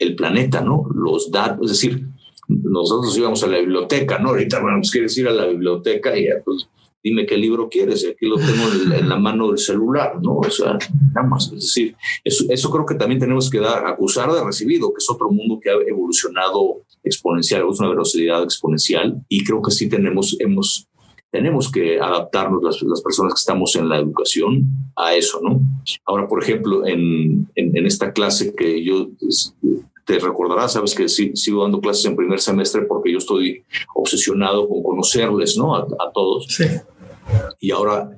el, 0.00 0.16
planeta, 0.16 0.62
¿no? 0.62 0.84
Los 0.92 1.30
datos, 1.30 1.66
es 1.66 1.80
decir, 1.80 2.08
nosotros 2.48 3.16
íbamos 3.16 3.42
a 3.44 3.46
la 3.46 3.58
biblioteca, 3.58 4.18
¿no? 4.18 4.30
Ahorita, 4.30 4.60
bueno, 4.60 4.78
pues 4.78 4.90
quieres 4.90 5.16
ir 5.16 5.28
a 5.28 5.32
la 5.32 5.46
biblioteca 5.46 6.18
y 6.18 6.26
pues 6.44 6.68
dime 7.06 7.24
qué 7.24 7.36
libro 7.36 7.68
quieres, 7.68 8.02
y 8.02 8.08
aquí 8.08 8.26
lo 8.26 8.34
tengo 8.34 8.96
en, 8.96 9.08
la 9.08 9.16
mano 9.16 9.46
del 9.46 9.58
celular, 9.58 10.20
¿no? 10.20 10.38
O 10.38 10.50
sea, 10.50 10.76
nada 11.14 11.24
más. 11.28 11.44
Es 11.52 11.60
decir, 11.60 11.94
eso, 12.24 12.44
eso, 12.48 12.68
creo 12.68 12.84
que 12.84 12.96
también 12.96 13.20
tenemos 13.20 13.48
que 13.48 13.60
dar, 13.60 13.86
acusar 13.86 14.32
de 14.32 14.42
recibido, 14.42 14.92
que 14.92 14.98
es 14.98 15.08
otro 15.08 15.30
mundo 15.30 15.60
que 15.62 15.70
ha 15.70 15.74
evolucionado 15.86 16.82
exponencial, 17.04 17.64
es 17.70 17.78
una 17.78 17.90
velocidad 17.90 18.42
exponencial, 18.42 19.22
y 19.28 19.44
creo 19.44 19.62
que 19.62 19.70
sí 19.70 19.88
tenemos, 19.88 20.36
hemos, 20.40 20.88
tenemos 21.30 21.70
que 21.70 22.00
adaptarnos 22.00 22.60
las, 22.60 22.82
las, 22.82 23.00
personas 23.02 23.34
que 23.34 23.38
estamos 23.38 23.76
en 23.76 23.88
la 23.88 23.98
educación 23.98 24.64
a 24.96 25.14
eso, 25.14 25.40
¿no? 25.40 25.60
Ahora, 26.06 26.26
por 26.26 26.42
ejemplo, 26.42 26.84
en, 26.88 27.48
en, 27.54 27.86
esta 27.86 28.12
clase 28.12 28.52
que 28.52 28.82
yo 28.82 29.10
te 30.04 30.18
recordarás, 30.18 30.72
sabes 30.72 30.92
que 30.92 31.08
sigo 31.08 31.62
dando 31.62 31.80
clases 31.80 32.06
en 32.06 32.16
primer 32.16 32.40
semestre 32.40 32.82
porque 32.82 33.12
yo 33.12 33.18
estoy 33.18 33.62
obsesionado 33.94 34.68
con 34.68 34.82
conocerles, 34.82 35.56
¿no? 35.56 35.76
A, 35.76 35.82
a 35.82 36.10
todos. 36.12 36.46
Sí 36.48 36.64
y 37.60 37.70
ahora, 37.70 38.10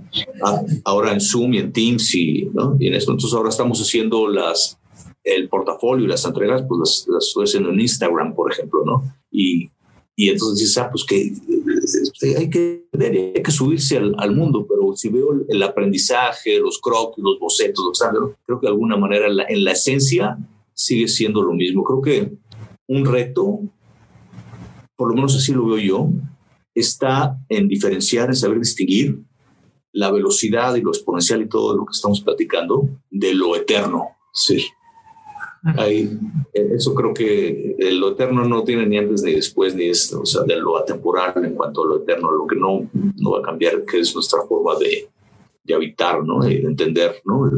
ahora 0.85 1.13
en 1.13 1.21
Zoom 1.21 1.55
y 1.55 1.59
en 1.59 1.73
Teams 1.73 2.15
y, 2.15 2.49
¿no? 2.53 2.77
y 2.79 2.89
en 2.89 2.95
esto. 2.95 3.13
Entonces 3.13 3.37
ahora 3.37 3.49
estamos 3.49 3.81
haciendo 3.81 4.29
las, 4.29 4.79
el 5.25 5.49
portafolio 5.49 6.05
y 6.05 6.09
las 6.09 6.25
entregas, 6.25 6.65
pues 6.69 7.07
las, 7.09 7.27
estoy 7.27 7.45
haciendo 7.45 7.71
en 7.71 7.81
Instagram, 7.81 8.35
por 8.35 8.53
ejemplo, 8.53 8.85
¿no? 8.85 9.03
Y, 9.31 9.71
y 10.17 10.31
entonces 10.31 10.59
dices, 10.59 10.79
ah, 10.79 10.91
pues 10.91 11.05
que 11.05 11.33
hay 12.37 12.51
que, 12.51 12.89
hay 12.99 13.43
que 13.43 13.51
subirse 13.53 13.99
al, 13.99 14.17
al, 14.19 14.35
mundo, 14.35 14.67
pero 14.69 14.93
si 14.97 15.09
veo 15.09 15.29
el, 15.49 15.63
aprendizaje, 15.63 16.59
los 16.59 16.81
croquis, 16.81 17.23
los 17.23 17.39
bocetos, 17.39 17.85
los, 17.85 18.35
creo 18.45 18.61
que 18.61 18.67
de 18.67 18.73
alguna 18.73 18.97
manera 18.97 19.29
la, 19.29 19.45
en 19.45 19.63
la 19.63 19.73
esencia 19.73 20.37
sigue 20.75 21.07
siendo 21.07 21.43
lo 21.43 21.53
mismo. 21.53 21.85
Creo 21.85 22.03
que 22.03 22.33
un 22.89 23.05
reto, 23.07 23.61
por 24.97 25.11
lo 25.11 25.15
menos 25.15 25.37
así 25.37 25.53
lo 25.53 25.67
veo 25.67 25.79
yo, 25.79 26.11
está 26.81 27.39
en 27.49 27.69
diferenciar, 27.69 28.29
en 28.29 28.37
saber 28.37 28.59
distinguir 28.59 29.19
la 29.93 30.11
velocidad 30.11 30.75
y 30.75 30.81
lo 30.81 30.91
exponencial 30.91 31.43
y 31.43 31.49
todo 31.49 31.77
lo 31.77 31.87
que 31.87 31.93
estamos 31.93 32.21
platicando 32.21 32.89
de 33.11 33.35
lo 33.35 33.57
eterno. 33.57 34.09
Sí. 34.33 34.65
Ahí, 35.77 36.17
eh, 36.55 36.71
eso 36.77 36.95
creo 36.95 37.13
que 37.13 37.77
lo 37.93 38.13
eterno 38.13 38.45
no 38.45 38.63
tiene 38.63 38.87
ni 38.87 38.97
antes 38.97 39.23
ni 39.23 39.33
después, 39.33 39.75
ni 39.75 39.87
es, 39.87 40.13
o 40.13 40.25
sea, 40.25 40.43
de 40.43 40.57
lo 40.57 40.79
atemporal 40.79 41.45
en 41.45 41.55
cuanto 41.55 41.83
a 41.83 41.87
lo 41.87 41.97
eterno, 42.03 42.31
lo 42.31 42.47
que 42.47 42.57
no, 42.57 42.89
no 42.93 43.31
va 43.33 43.41
a 43.41 43.43
cambiar, 43.43 43.85
que 43.85 43.99
es 43.99 44.15
nuestra 44.15 44.43
forma 44.49 44.79
de, 44.79 45.09
de 45.65 45.75
habitar, 45.75 46.25
¿no? 46.25 46.41
de 46.41 46.61
entender, 46.61 47.21
¿no? 47.25 47.51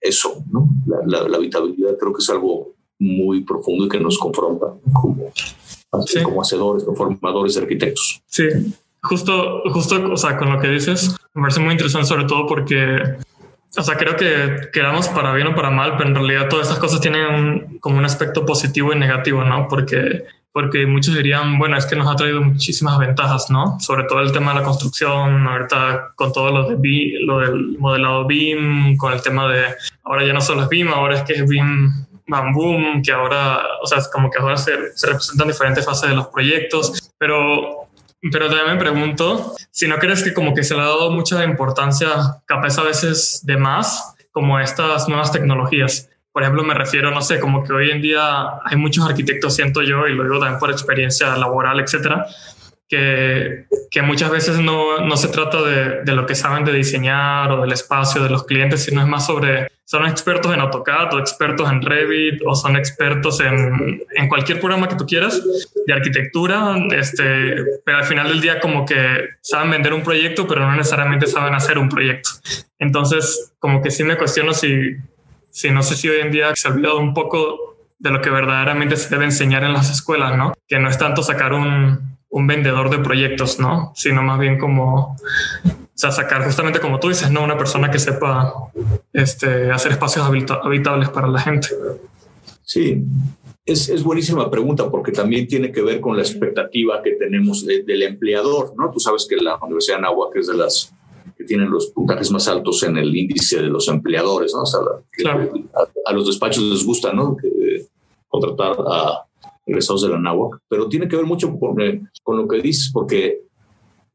eso, 0.00 0.44
¿no? 0.50 0.68
La, 0.86 1.26
la, 1.26 1.36
habitabilidad 1.38 1.96
creo 1.98 2.12
que 2.12 2.22
es 2.22 2.28
algo 2.28 2.74
muy 2.98 3.42
profundo 3.42 3.86
y 3.86 3.88
que 3.88 3.98
nos 3.98 4.18
confronta 4.18 4.74
como, 4.92 5.32
como 6.22 6.42
hacedores 6.42 6.84
o 6.86 6.94
formadores 6.94 7.54
de 7.54 7.62
arquitectos. 7.62 8.22
Sí, 8.26 8.44
justo, 9.02 9.62
justo, 9.70 10.12
o 10.12 10.16
sea, 10.16 10.36
con 10.36 10.52
lo 10.52 10.60
que 10.60 10.68
dices, 10.68 11.16
me 11.34 11.42
parece 11.42 11.60
muy 11.60 11.72
interesante, 11.72 12.06
sobre 12.06 12.24
todo 12.24 12.46
porque, 12.46 13.16
o 13.76 13.82
sea, 13.82 13.96
creo 13.96 14.16
que 14.16 14.70
quedamos 14.72 15.08
para 15.08 15.32
bien 15.34 15.48
o 15.48 15.54
para 15.54 15.70
mal, 15.70 15.96
pero 15.96 16.08
en 16.08 16.14
realidad 16.14 16.48
todas 16.48 16.68
estas 16.68 16.80
cosas 16.80 17.00
tienen 17.00 17.78
como 17.80 17.98
un 17.98 18.04
aspecto 18.04 18.44
positivo 18.46 18.92
y 18.92 18.98
negativo, 18.98 19.44
¿no? 19.44 19.68
Porque 19.68 20.24
porque 20.54 20.86
muchos 20.86 21.16
dirían, 21.16 21.58
bueno, 21.58 21.76
es 21.76 21.84
que 21.84 21.96
nos 21.96 22.06
ha 22.06 22.14
traído 22.14 22.40
muchísimas 22.40 22.96
ventajas, 22.96 23.50
¿no? 23.50 23.76
Sobre 23.80 24.04
todo 24.04 24.20
el 24.20 24.30
tema 24.30 24.54
de 24.54 24.60
la 24.60 24.64
construcción, 24.64 25.48
ahorita 25.48 26.12
con 26.14 26.32
todo 26.32 26.52
lo, 26.52 26.68
de 26.68 27.18
lo 27.24 27.40
del 27.40 27.76
modelado 27.76 28.24
BIM, 28.24 28.96
con 28.96 29.12
el 29.12 29.20
tema 29.20 29.48
de, 29.48 29.64
ahora 30.04 30.24
ya 30.24 30.32
no 30.32 30.40
solo 30.40 30.62
es 30.62 30.68
BIM, 30.68 30.90
ahora 30.90 31.16
es 31.16 31.22
que 31.22 31.32
es 31.32 31.48
BIM 31.48 31.90
Bam 32.26 33.02
que 33.02 33.12
ahora, 33.12 33.62
o 33.82 33.86
sea, 33.86 33.98
como 34.12 34.30
que 34.30 34.38
ahora 34.38 34.56
se, 34.56 34.96
se 34.96 35.06
representan 35.06 35.48
diferentes 35.48 35.84
fases 35.84 36.08
de 36.08 36.16
los 36.16 36.28
proyectos, 36.28 37.12
pero 37.18 37.84
pero 38.32 38.46
también 38.46 38.72
me 38.72 38.76
pregunto 38.76 39.54
si 39.70 39.86
no 39.86 39.98
crees 39.98 40.22
que 40.22 40.32
como 40.32 40.54
que 40.54 40.62
se 40.62 40.74
le 40.74 40.80
ha 40.80 40.84
dado 40.84 41.10
mucha 41.10 41.44
importancia, 41.44 42.08
capaz 42.46 42.78
a 42.78 42.82
veces 42.82 43.42
de 43.44 43.56
más, 43.56 44.14
como 44.32 44.58
estas 44.58 45.08
nuevas 45.08 45.30
tecnologías. 45.30 46.08
Por 46.32 46.42
ejemplo, 46.42 46.64
me 46.64 46.74
refiero, 46.74 47.10
no 47.10 47.22
sé, 47.22 47.38
como 47.38 47.62
que 47.62 47.72
hoy 47.72 47.90
en 47.90 48.00
día 48.02 48.58
hay 48.64 48.76
muchos 48.76 49.06
arquitectos, 49.06 49.54
siento 49.54 49.82
yo, 49.82 50.06
y 50.08 50.14
lo 50.14 50.24
digo 50.24 50.40
también 50.40 50.58
por 50.58 50.70
experiencia 50.70 51.36
laboral, 51.36 51.78
etcétera, 51.80 52.26
que, 52.88 53.66
que 53.90 54.02
muchas 54.02 54.30
veces 54.30 54.58
no, 54.58 54.98
no 54.98 55.16
se 55.16 55.28
trata 55.28 55.62
de, 55.62 56.02
de, 56.02 56.12
lo 56.12 56.26
que 56.26 56.34
saben 56.34 56.64
de 56.64 56.72
diseñar 56.72 57.50
o 57.50 57.62
del 57.62 57.72
espacio 57.72 58.22
de 58.22 58.30
los 58.30 58.44
clientes, 58.44 58.84
sino 58.84 59.00
es 59.00 59.08
más 59.08 59.26
sobre, 59.26 59.68
son 59.84 60.06
expertos 60.06 60.52
en 60.52 60.60
AutoCAD 60.60 61.14
o 61.14 61.18
expertos 61.18 61.70
en 61.70 61.80
Revit 61.80 62.40
o 62.46 62.54
son 62.54 62.76
expertos 62.76 63.40
en, 63.40 64.02
en 64.16 64.28
cualquier 64.28 64.60
programa 64.60 64.88
que 64.88 64.96
tú 64.96 65.06
quieras 65.06 65.42
de 65.86 65.92
arquitectura, 65.92 66.76
este, 66.96 67.56
pero 67.84 67.98
al 67.98 68.04
final 68.04 68.28
del 68.28 68.40
día 68.40 68.60
como 68.60 68.84
que 68.84 69.28
saben 69.40 69.70
vender 69.70 69.94
un 69.94 70.02
proyecto, 70.02 70.46
pero 70.46 70.60
no 70.60 70.76
necesariamente 70.76 71.26
saben 71.26 71.54
hacer 71.54 71.78
un 71.78 71.88
proyecto. 71.88 72.30
Entonces, 72.78 73.54
como 73.58 73.82
que 73.82 73.90
sí 73.90 74.04
me 74.04 74.18
cuestiono 74.18 74.52
si, 74.52 74.96
si 75.50 75.70
no 75.70 75.82
sé 75.82 75.96
si 75.96 76.08
hoy 76.08 76.20
en 76.20 76.30
día 76.30 76.54
se 76.54 76.68
ha 76.68 76.72
olvidado 76.72 76.98
un 76.98 77.14
poco 77.14 77.76
de 77.98 78.10
lo 78.10 78.20
que 78.20 78.28
verdaderamente 78.28 78.96
se 78.96 79.08
debe 79.08 79.24
enseñar 79.24 79.64
en 79.64 79.72
las 79.72 79.90
escuelas, 79.90 80.36
¿no? 80.36 80.52
Que 80.68 80.78
no 80.78 80.90
es 80.90 80.98
tanto 80.98 81.22
sacar 81.22 81.54
un, 81.54 82.13
un 82.34 82.48
vendedor 82.48 82.90
de 82.90 82.98
proyectos, 82.98 83.60
¿no? 83.60 83.92
Sino 83.94 84.20
más 84.20 84.40
bien 84.40 84.58
como, 84.58 85.16
o 85.64 85.78
sea, 85.94 86.10
sacar 86.10 86.44
justamente 86.44 86.80
como 86.80 86.98
tú 86.98 87.08
dices, 87.08 87.30
¿no? 87.30 87.44
Una 87.44 87.56
persona 87.56 87.92
que 87.92 88.00
sepa 88.00 88.52
este, 89.12 89.70
hacer 89.70 89.92
espacios 89.92 90.26
habitables 90.26 91.10
para 91.10 91.28
la 91.28 91.38
gente. 91.38 91.68
Sí, 92.64 93.04
es, 93.64 93.88
es, 93.88 94.02
buenísima 94.02 94.50
pregunta 94.50 94.90
porque 94.90 95.12
también 95.12 95.46
tiene 95.46 95.70
que 95.70 95.80
ver 95.80 96.00
con 96.00 96.16
la 96.16 96.22
expectativa 96.22 97.00
que 97.04 97.12
tenemos 97.12 97.64
del 97.64 98.02
empleador, 98.02 98.74
¿no? 98.76 98.90
Tú 98.90 98.98
sabes 98.98 99.28
que 99.30 99.36
la 99.36 99.56
Universidad 99.62 99.98
de 99.98 100.06
Anáhuac 100.06 100.34
es 100.34 100.48
de 100.48 100.56
las 100.56 100.92
que 101.38 101.44
tienen 101.44 101.70
los 101.70 101.86
puntajes 101.86 102.32
más 102.32 102.48
altos 102.48 102.82
en 102.82 102.98
el 102.98 103.14
índice 103.14 103.62
de 103.62 103.68
los 103.68 103.86
empleadores, 103.86 104.52
¿no? 104.54 104.62
O 104.62 104.66
sea, 104.66 104.80
a, 106.04 106.12
los 106.12 106.26
despachos 106.26 106.64
les 106.64 106.84
gusta, 106.84 107.12
¿no? 107.12 107.36
contratar 108.28 108.74
a 108.90 109.24
egresados 109.66 110.02
de 110.02 110.10
la 110.10 110.18
NAWAC, 110.18 110.60
pero 110.68 110.88
tiene 110.88 111.08
que 111.08 111.16
ver 111.16 111.24
mucho 111.24 111.58
con, 111.58 111.80
eh, 111.80 112.02
con 112.22 112.36
lo 112.36 112.46
que 112.46 112.60
dices, 112.60 112.90
porque 112.92 113.42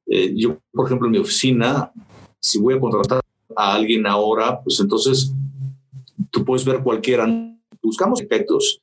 eh, 0.06 0.34
yo, 0.36 0.58
por 0.72 0.86
ejemplo, 0.86 1.08
en 1.08 1.12
mi 1.12 1.18
oficina, 1.18 1.92
si 2.40 2.60
voy 2.60 2.76
a 2.76 2.80
contratar 2.80 3.22
a 3.56 3.74
alguien 3.74 4.06
ahora, 4.08 4.62
pues 4.62 4.80
entonces 4.80 5.34
tú 6.32 6.46
puedes 6.46 6.66
ver 6.66 6.82
cualquiera. 6.84 7.28
Buscamos 7.82 8.22
efectos. 8.22 8.82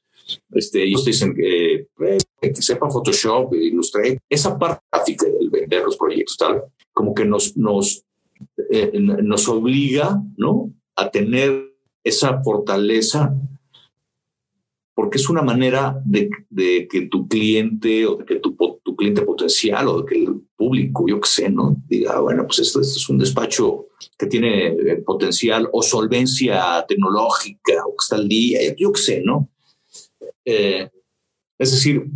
Este, 0.50 0.82
ellos 0.82 1.04
dicen 1.04 1.34
que, 1.34 1.74
eh, 1.74 2.18
que 2.40 2.62
sepa 2.62 2.90
Photoshop, 2.90 3.54
Illustrator, 3.54 4.18
esa 4.28 4.58
parte 4.58 4.82
gráfica 4.90 5.26
del 5.26 5.50
vender 5.50 5.84
los 5.84 5.96
proyectos, 5.96 6.36
tal, 6.36 6.64
como 6.92 7.14
que 7.14 7.24
nos, 7.24 7.56
nos, 7.56 8.04
nos 9.22 9.48
obliga 9.48 10.20
¿no? 10.36 10.72
a 10.96 11.10
tener 11.10 11.72
esa 12.02 12.42
fortaleza 12.42 13.34
porque 14.96 15.18
es 15.18 15.28
una 15.28 15.42
manera 15.42 16.00
de, 16.06 16.30
que 16.88 17.02
tu 17.10 17.28
cliente 17.28 18.06
o 18.06 18.16
de 18.16 18.24
que 18.24 18.36
tu, 18.36 18.56
tu, 18.82 18.96
cliente 18.96 19.20
potencial 19.20 19.88
o 19.88 20.00
de 20.00 20.06
que 20.06 20.24
el 20.24 20.40
público, 20.56 21.04
yo 21.06 21.20
qué 21.20 21.28
sé, 21.28 21.50
¿no? 21.50 21.76
Diga, 21.86 22.18
bueno, 22.20 22.46
pues 22.46 22.60
esto, 22.60 22.80
es 22.80 23.06
un 23.10 23.18
despacho 23.18 23.88
que 24.16 24.24
tiene 24.24 24.68
eh, 24.68 24.96
potencial 25.04 25.68
o 25.70 25.82
solvencia 25.82 26.82
tecnológica 26.88 27.74
o 27.86 27.90
que 27.90 28.02
está 28.02 28.16
al 28.16 28.26
día, 28.26 28.74
yo 28.74 28.90
qué 28.90 29.00
sé, 29.02 29.22
¿no? 29.22 29.50
Eh, 30.46 30.88
es 31.58 31.72
decir, 31.72 32.06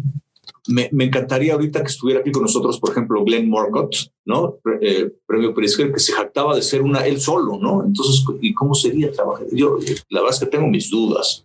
me, 0.69 0.89
me, 0.91 1.05
encantaría 1.05 1.53
ahorita 1.53 1.83
que 1.83 1.89
estuviera 1.89 2.21
aquí 2.21 2.33
con 2.33 2.45
nosotros, 2.45 2.81
por 2.81 2.93
ejemplo, 2.93 3.23
Glenn 3.25 3.51
Morcott, 3.51 3.95
¿no? 4.25 4.59
Eh, 4.81 5.11
premio 5.27 5.53
Pritzker, 5.53 5.93
que 5.93 6.01
se 6.01 6.15
jactaba 6.15 6.57
de 6.57 6.63
ser 6.63 6.81
una 6.81 7.07
él 7.07 7.21
solo, 7.21 7.59
¿no? 7.61 7.85
Entonces, 7.85 8.25
¿y 8.41 8.55
cómo 8.55 8.75
sería 8.75 9.13
trabajar? 9.13 9.47
Yo, 9.53 9.77
la 10.09 10.21
verdad 10.21 10.35
es 10.35 10.41
que 10.41 10.57
tengo 10.57 10.67
mis 10.67 10.89
dudas. 10.89 11.45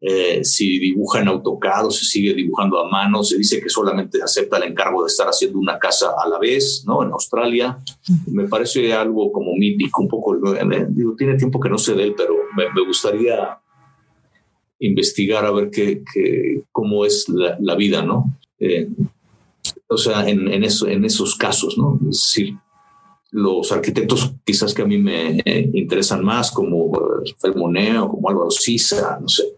Eh, 0.00 0.44
si 0.44 0.78
dibuja 0.78 1.20
en 1.20 1.26
AutoCAD 1.26 1.86
o 1.86 1.90
se 1.90 2.04
sigue 2.04 2.32
dibujando 2.32 2.78
a 2.78 2.88
mano. 2.88 3.24
Se 3.24 3.36
dice 3.36 3.60
que 3.60 3.68
solamente 3.68 4.22
acepta 4.22 4.58
el 4.58 4.70
encargo 4.70 5.02
de 5.02 5.08
estar 5.08 5.26
haciendo 5.26 5.58
una 5.58 5.78
casa 5.78 6.12
a 6.22 6.28
la 6.28 6.38
vez, 6.38 6.84
¿no? 6.86 7.02
En 7.02 7.10
Australia. 7.10 7.78
Me 8.26 8.46
parece 8.46 8.92
algo 8.92 9.32
como 9.32 9.54
mítico, 9.54 10.02
un 10.02 10.08
poco. 10.08 10.36
Eh, 10.54 10.86
digo, 10.90 11.14
tiene 11.16 11.36
tiempo 11.36 11.58
que 11.58 11.68
no 11.68 11.78
sé 11.78 11.94
de 11.94 12.04
él, 12.04 12.14
pero 12.16 12.34
me, 12.56 12.84
gustaría 12.86 13.58
investigar 14.78 15.44
a 15.44 15.50
ver 15.50 15.70
qué, 15.70 16.02
cómo 16.70 17.04
es 17.04 17.28
la, 17.28 17.74
vida, 17.74 18.02
¿no? 18.02 18.38
Eh, 18.60 18.88
o 19.88 19.98
sea, 19.98 20.28
en, 20.28 20.46
en, 20.48 20.62
eso, 20.62 20.86
en 20.86 21.04
esos 21.04 21.34
casos, 21.34 21.76
¿no? 21.76 21.98
Es 22.08 22.34
decir, 22.34 22.54
los 23.32 23.72
arquitectos 23.72 24.32
quizás 24.44 24.72
que 24.72 24.82
a 24.82 24.86
mí 24.86 24.96
me 24.96 25.42
interesan 25.74 26.24
más, 26.24 26.52
como 26.52 26.92
Rafael 26.94 27.56
Moneo, 27.56 28.08
como 28.08 28.28
Álvaro 28.28 28.50
Sisa, 28.50 29.18
no 29.20 29.28
sé, 29.28 29.57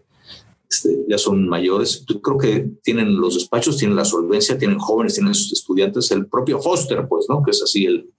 este, 0.71 1.03
ya 1.09 1.17
son 1.17 1.49
mayores. 1.49 2.05
Yo 2.07 2.21
creo 2.21 2.37
que 2.37 2.71
tienen 2.81 3.19
los 3.19 3.33
despachos, 3.33 3.75
tienen 3.75 3.97
la 3.97 4.05
solvencia, 4.05 4.57
tienen 4.57 4.79
jóvenes, 4.79 5.15
tienen 5.15 5.33
sus 5.35 5.51
estudiantes. 5.51 6.09
El 6.11 6.27
propio 6.27 6.59
Foster, 6.59 7.05
pues, 7.09 7.25
¿no? 7.27 7.43
Que 7.43 7.51
es 7.51 7.61
así, 7.61 7.85
el, 7.85 8.09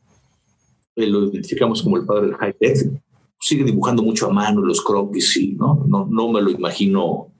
lo 0.96 1.24
identificamos 1.24 1.82
como 1.82 1.96
el 1.96 2.04
padre 2.04 2.26
del 2.26 2.36
high 2.36 2.52
tech. 2.52 2.76
Sigue 3.40 3.64
dibujando 3.64 4.02
mucho 4.02 4.26
a 4.26 4.32
mano 4.32 4.60
los 4.60 4.82
croquis 4.82 5.34
y 5.38 5.52
no, 5.54 5.82
no, 5.88 6.06
no 6.06 6.30
me 6.30 6.42
lo 6.42 6.50
imagino 6.50 7.32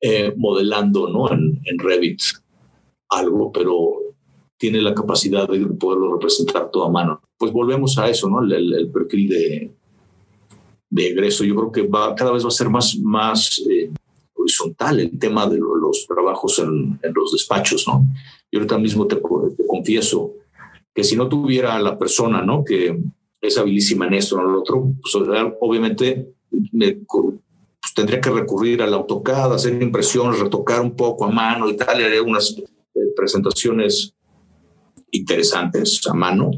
eh, 0.00 0.34
modelando, 0.36 1.08
¿no? 1.08 1.32
En, 1.32 1.60
en 1.64 1.78
Revit 1.78 2.20
algo, 3.08 3.52
pero 3.52 3.92
tiene 4.58 4.82
la 4.82 4.94
capacidad 4.94 5.48
de 5.48 5.64
poderlo 5.66 6.14
representar 6.14 6.70
todo 6.72 6.86
a 6.86 6.90
mano. 6.90 7.22
Pues 7.38 7.52
volvemos 7.52 7.96
a 7.98 8.08
eso, 8.08 8.28
¿no? 8.28 8.42
El, 8.42 8.90
perfil 8.92 9.28
de, 9.28 9.70
de 10.90 11.06
egreso, 11.06 11.44
yo 11.44 11.54
creo 11.54 11.72
que 11.72 11.82
va, 11.82 12.14
cada 12.16 12.32
vez 12.32 12.44
va 12.44 12.48
a 12.48 12.50
ser 12.50 12.68
más, 12.68 12.98
más 12.98 13.62
eh, 13.70 13.90
horizontal 14.40 15.00
el 15.00 15.18
tema 15.18 15.46
de 15.46 15.58
los 15.58 16.06
trabajos 16.06 16.58
en, 16.58 16.98
los 17.14 17.32
despachos, 17.32 17.86
¿no? 17.86 18.04
Yo 18.50 18.58
ahorita 18.58 18.78
mismo 18.78 19.06
te, 19.06 19.20
confieso 19.66 20.34
que 20.94 21.04
si 21.04 21.16
no 21.16 21.28
tuviera 21.28 21.78
la 21.78 21.98
persona, 21.98 22.42
¿no? 22.42 22.64
Que 22.64 22.98
es 23.40 23.58
habilísima 23.58 24.06
en 24.06 24.14
esto 24.14 24.36
o 24.36 24.40
en 24.40 24.52
lo 24.52 24.60
otro, 24.60 24.92
pues 25.00 25.14
obviamente 25.60 26.34
pues, 26.50 27.94
tendría 27.94 28.20
que 28.20 28.30
recurrir 28.30 28.82
al 28.82 28.94
AutoCAD, 28.94 29.54
hacer 29.54 29.80
impresiones, 29.82 30.40
retocar 30.40 30.80
un 30.80 30.96
poco 30.96 31.24
a 31.24 31.30
mano 31.30 31.68
y 31.68 31.76
tal, 31.76 32.00
y 32.00 32.18
unas 32.18 32.56
eh, 32.58 32.64
presentaciones 33.16 34.14
interesantes 35.10 36.00
a 36.06 36.14
mano, 36.14 36.50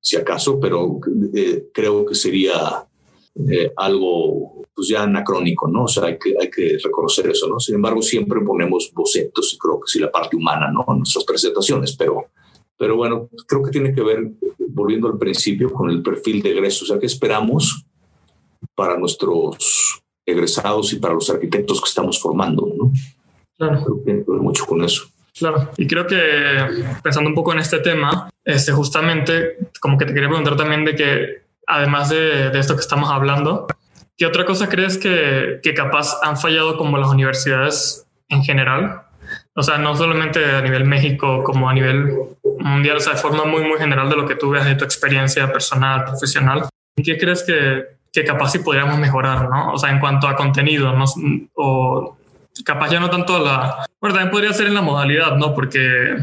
si 0.00 0.16
acaso, 0.16 0.58
pero 0.60 1.00
eh, 1.34 1.68
creo 1.72 2.04
que 2.04 2.14
sería 2.14 2.86
eh, 3.34 3.72
algo 3.76 4.62
pues 4.74 4.88
ya 4.88 5.02
anacrónico, 5.02 5.68
¿no? 5.68 5.84
O 5.84 5.88
sea, 5.88 6.04
hay 6.04 6.18
que, 6.18 6.34
hay 6.40 6.50
que 6.50 6.78
reconocer 6.82 7.28
eso, 7.28 7.48
¿no? 7.48 7.60
Sin 7.60 7.74
embargo, 7.74 8.00
siempre 8.02 8.40
ponemos 8.40 8.90
bocetos 8.94 9.52
y 9.52 9.58
creo 9.58 9.80
que 9.80 9.86
sí 9.86 9.98
la 9.98 10.10
parte 10.10 10.36
humana, 10.36 10.70
¿no? 10.70 10.84
En 10.88 10.98
nuestras 10.98 11.24
presentaciones, 11.24 11.94
pero, 11.96 12.26
pero 12.78 12.96
bueno, 12.96 13.28
creo 13.46 13.62
que 13.62 13.70
tiene 13.70 13.94
que 13.94 14.02
ver, 14.02 14.30
volviendo 14.68 15.08
al 15.08 15.18
principio, 15.18 15.72
con 15.72 15.90
el 15.90 16.02
perfil 16.02 16.42
de 16.42 16.52
egreso, 16.52 16.84
o 16.84 16.88
sea, 16.88 16.98
¿qué 16.98 17.06
esperamos 17.06 17.84
para 18.74 18.98
nuestros 18.98 20.02
egresados 20.24 20.92
y 20.92 20.98
para 20.98 21.14
los 21.14 21.28
arquitectos 21.28 21.80
que 21.80 21.88
estamos 21.88 22.20
formando, 22.20 22.72
¿no? 22.76 22.92
Claro. 23.56 23.84
Creo 23.84 23.98
que 23.98 24.04
tiene 24.04 24.24
que 24.24 24.30
ver 24.30 24.40
mucho 24.40 24.64
con 24.66 24.82
eso. 24.82 25.04
Claro, 25.38 25.70
y 25.78 25.86
creo 25.86 26.06
que 26.06 26.16
pensando 27.02 27.28
un 27.28 27.34
poco 27.34 27.52
en 27.52 27.60
este 27.60 27.78
tema, 27.78 28.30
este, 28.44 28.72
justamente 28.72 29.70
como 29.80 29.96
que 29.96 30.04
te 30.04 30.12
quería 30.12 30.28
preguntar 30.28 30.56
también 30.56 30.84
de 30.84 30.94
que 30.94 31.41
además 31.66 32.08
de, 32.08 32.50
de 32.50 32.58
esto 32.58 32.74
que 32.74 32.80
estamos 32.80 33.10
hablando, 33.10 33.66
¿qué 34.16 34.26
otra 34.26 34.44
cosa 34.44 34.68
crees 34.68 34.98
que, 34.98 35.60
que 35.62 35.74
capaz 35.74 36.18
han 36.22 36.36
fallado 36.36 36.76
como 36.76 36.98
las 36.98 37.08
universidades 37.08 38.06
en 38.28 38.42
general? 38.42 39.02
O 39.54 39.62
sea, 39.62 39.78
no 39.78 39.94
solamente 39.94 40.44
a 40.44 40.60
nivel 40.62 40.84
México, 40.84 41.42
como 41.44 41.68
a 41.68 41.74
nivel 41.74 42.12
mundial, 42.58 42.96
o 42.96 43.00
sea, 43.00 43.14
de 43.14 43.18
forma 43.18 43.44
muy, 43.44 43.62
muy 43.64 43.78
general 43.78 44.08
de 44.08 44.16
lo 44.16 44.26
que 44.26 44.36
tú 44.36 44.50
veas 44.50 44.64
de 44.64 44.74
tu 44.74 44.84
experiencia 44.84 45.52
personal, 45.52 46.04
profesional. 46.04 46.68
¿Qué 46.96 47.18
crees 47.18 47.42
que, 47.42 47.84
que 48.12 48.24
capaz 48.24 48.50
sí 48.50 48.58
podríamos 48.60 48.98
mejorar, 48.98 49.48
no? 49.48 49.72
O 49.72 49.78
sea, 49.78 49.90
en 49.90 50.00
cuanto 50.00 50.28
a 50.28 50.36
contenido, 50.36 50.92
¿no? 50.92 51.04
O 51.54 52.16
capaz 52.64 52.90
ya 52.90 53.00
no 53.00 53.10
tanto 53.10 53.38
la... 53.38 53.86
Bueno, 54.00 54.14
también 54.14 54.30
podría 54.30 54.52
ser 54.52 54.66
en 54.66 54.74
la 54.74 54.82
modalidad, 54.82 55.36
¿no? 55.36 55.54
Porque, 55.54 56.16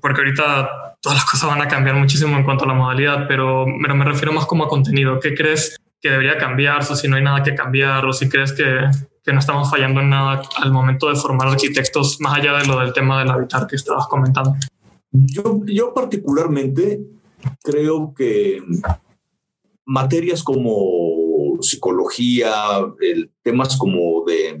porque 0.00 0.20
ahorita 0.20 0.96
todas 1.00 1.18
las 1.18 1.30
cosas 1.30 1.48
van 1.48 1.62
a 1.62 1.68
cambiar 1.68 1.96
muchísimo 1.96 2.36
en 2.36 2.44
cuanto 2.44 2.64
a 2.64 2.68
la 2.68 2.74
modalidad, 2.74 3.26
pero, 3.26 3.66
me 3.66 4.04
refiero 4.04 4.32
más 4.32 4.46
como 4.46 4.64
a 4.64 4.68
contenido. 4.68 5.18
¿Qué 5.20 5.34
crees 5.34 5.76
que 6.00 6.10
debería 6.10 6.38
cambiarse 6.38 6.92
o 6.92 6.96
si 6.96 7.08
no 7.08 7.16
hay 7.16 7.22
nada 7.22 7.42
que 7.42 7.54
cambiar 7.54 8.04
o 8.06 8.12
si 8.12 8.28
crees 8.28 8.52
que, 8.52 8.64
que 9.24 9.32
no 9.32 9.38
estamos 9.38 9.70
fallando 9.70 10.00
en 10.00 10.10
nada 10.10 10.42
al 10.56 10.72
momento 10.72 11.08
de 11.08 11.16
formar 11.16 11.48
arquitectos, 11.48 12.20
más 12.20 12.38
allá 12.38 12.54
de 12.58 12.66
lo 12.66 12.78
del 12.80 12.92
tema 12.92 13.20
del 13.20 13.30
habitar 13.30 13.66
que 13.66 13.76
estabas 13.76 14.06
comentando? 14.08 14.54
Yo, 15.10 15.60
yo 15.66 15.92
particularmente 15.92 17.00
creo 17.62 18.14
que 18.14 18.62
materias 19.84 20.42
como 20.42 21.60
psicología, 21.60 22.52
el, 23.00 23.30
temas 23.42 23.76
como 23.76 24.24
de 24.24 24.60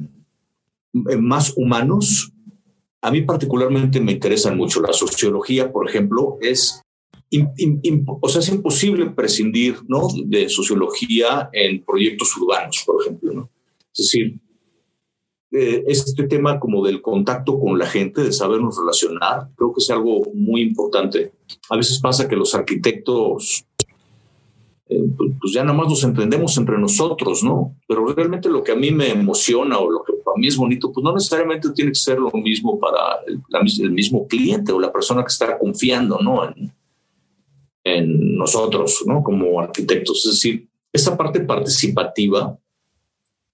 eh, 1.10 1.16
más 1.16 1.54
humanos, 1.56 2.31
a 3.02 3.10
mí 3.10 3.22
particularmente 3.22 4.00
me 4.00 4.12
interesan 4.12 4.56
mucho. 4.56 4.80
La 4.80 4.92
sociología, 4.92 5.72
por 5.72 5.88
ejemplo, 5.88 6.38
es, 6.40 6.82
o 8.20 8.28
sea, 8.28 8.40
es 8.40 8.48
imposible 8.48 9.10
prescindir 9.10 9.76
¿no? 9.88 10.06
de 10.24 10.48
sociología 10.48 11.50
en 11.52 11.84
proyectos 11.84 12.36
urbanos, 12.36 12.82
por 12.86 13.02
ejemplo. 13.02 13.32
¿no? 13.32 13.50
Es 13.92 14.04
decir, 14.04 14.38
eh, 15.50 15.82
este 15.88 16.28
tema 16.28 16.60
como 16.60 16.86
del 16.86 17.02
contacto 17.02 17.58
con 17.58 17.76
la 17.76 17.86
gente, 17.86 18.22
de 18.22 18.32
sabernos 18.32 18.78
relacionar, 18.78 19.48
creo 19.56 19.72
que 19.72 19.80
es 19.80 19.90
algo 19.90 20.22
muy 20.32 20.62
importante. 20.62 21.32
A 21.70 21.76
veces 21.76 21.98
pasa 22.00 22.28
que 22.28 22.36
los 22.36 22.54
arquitectos 22.54 23.66
eh, 24.92 25.04
pues, 25.16 25.32
pues 25.40 25.52
ya 25.52 25.64
nada 25.64 25.76
más 25.76 25.88
nos 25.88 26.04
entendemos 26.04 26.56
entre 26.58 26.78
nosotros, 26.78 27.42
¿no? 27.42 27.76
Pero 27.88 28.06
realmente 28.06 28.48
lo 28.48 28.62
que 28.62 28.72
a 28.72 28.76
mí 28.76 28.90
me 28.90 29.10
emociona 29.10 29.78
o 29.78 29.90
lo 29.90 30.02
que 30.04 30.11
para 30.22 30.36
mí 30.36 30.46
es 30.46 30.56
bonito, 30.56 30.92
pues 30.92 31.04
no 31.04 31.12
necesariamente 31.12 31.70
tiene 31.70 31.90
que 31.90 31.98
ser 31.98 32.18
lo 32.18 32.30
mismo 32.32 32.78
para 32.78 33.20
el, 33.26 33.90
mismo 33.90 34.26
cliente 34.26 34.72
o 34.72 34.80
la 34.80 34.92
persona 34.92 35.22
que 35.22 35.28
está 35.28 35.58
confiando, 35.58 36.18
¿no? 36.18 36.48
En, 36.48 36.72
en 37.84 38.36
nosotros, 38.36 39.02
¿no? 39.06 39.22
Como 39.22 39.60
arquitectos. 39.60 40.24
Es 40.26 40.32
decir, 40.32 40.68
esa 40.92 41.16
parte 41.16 41.40
participativa, 41.40 42.58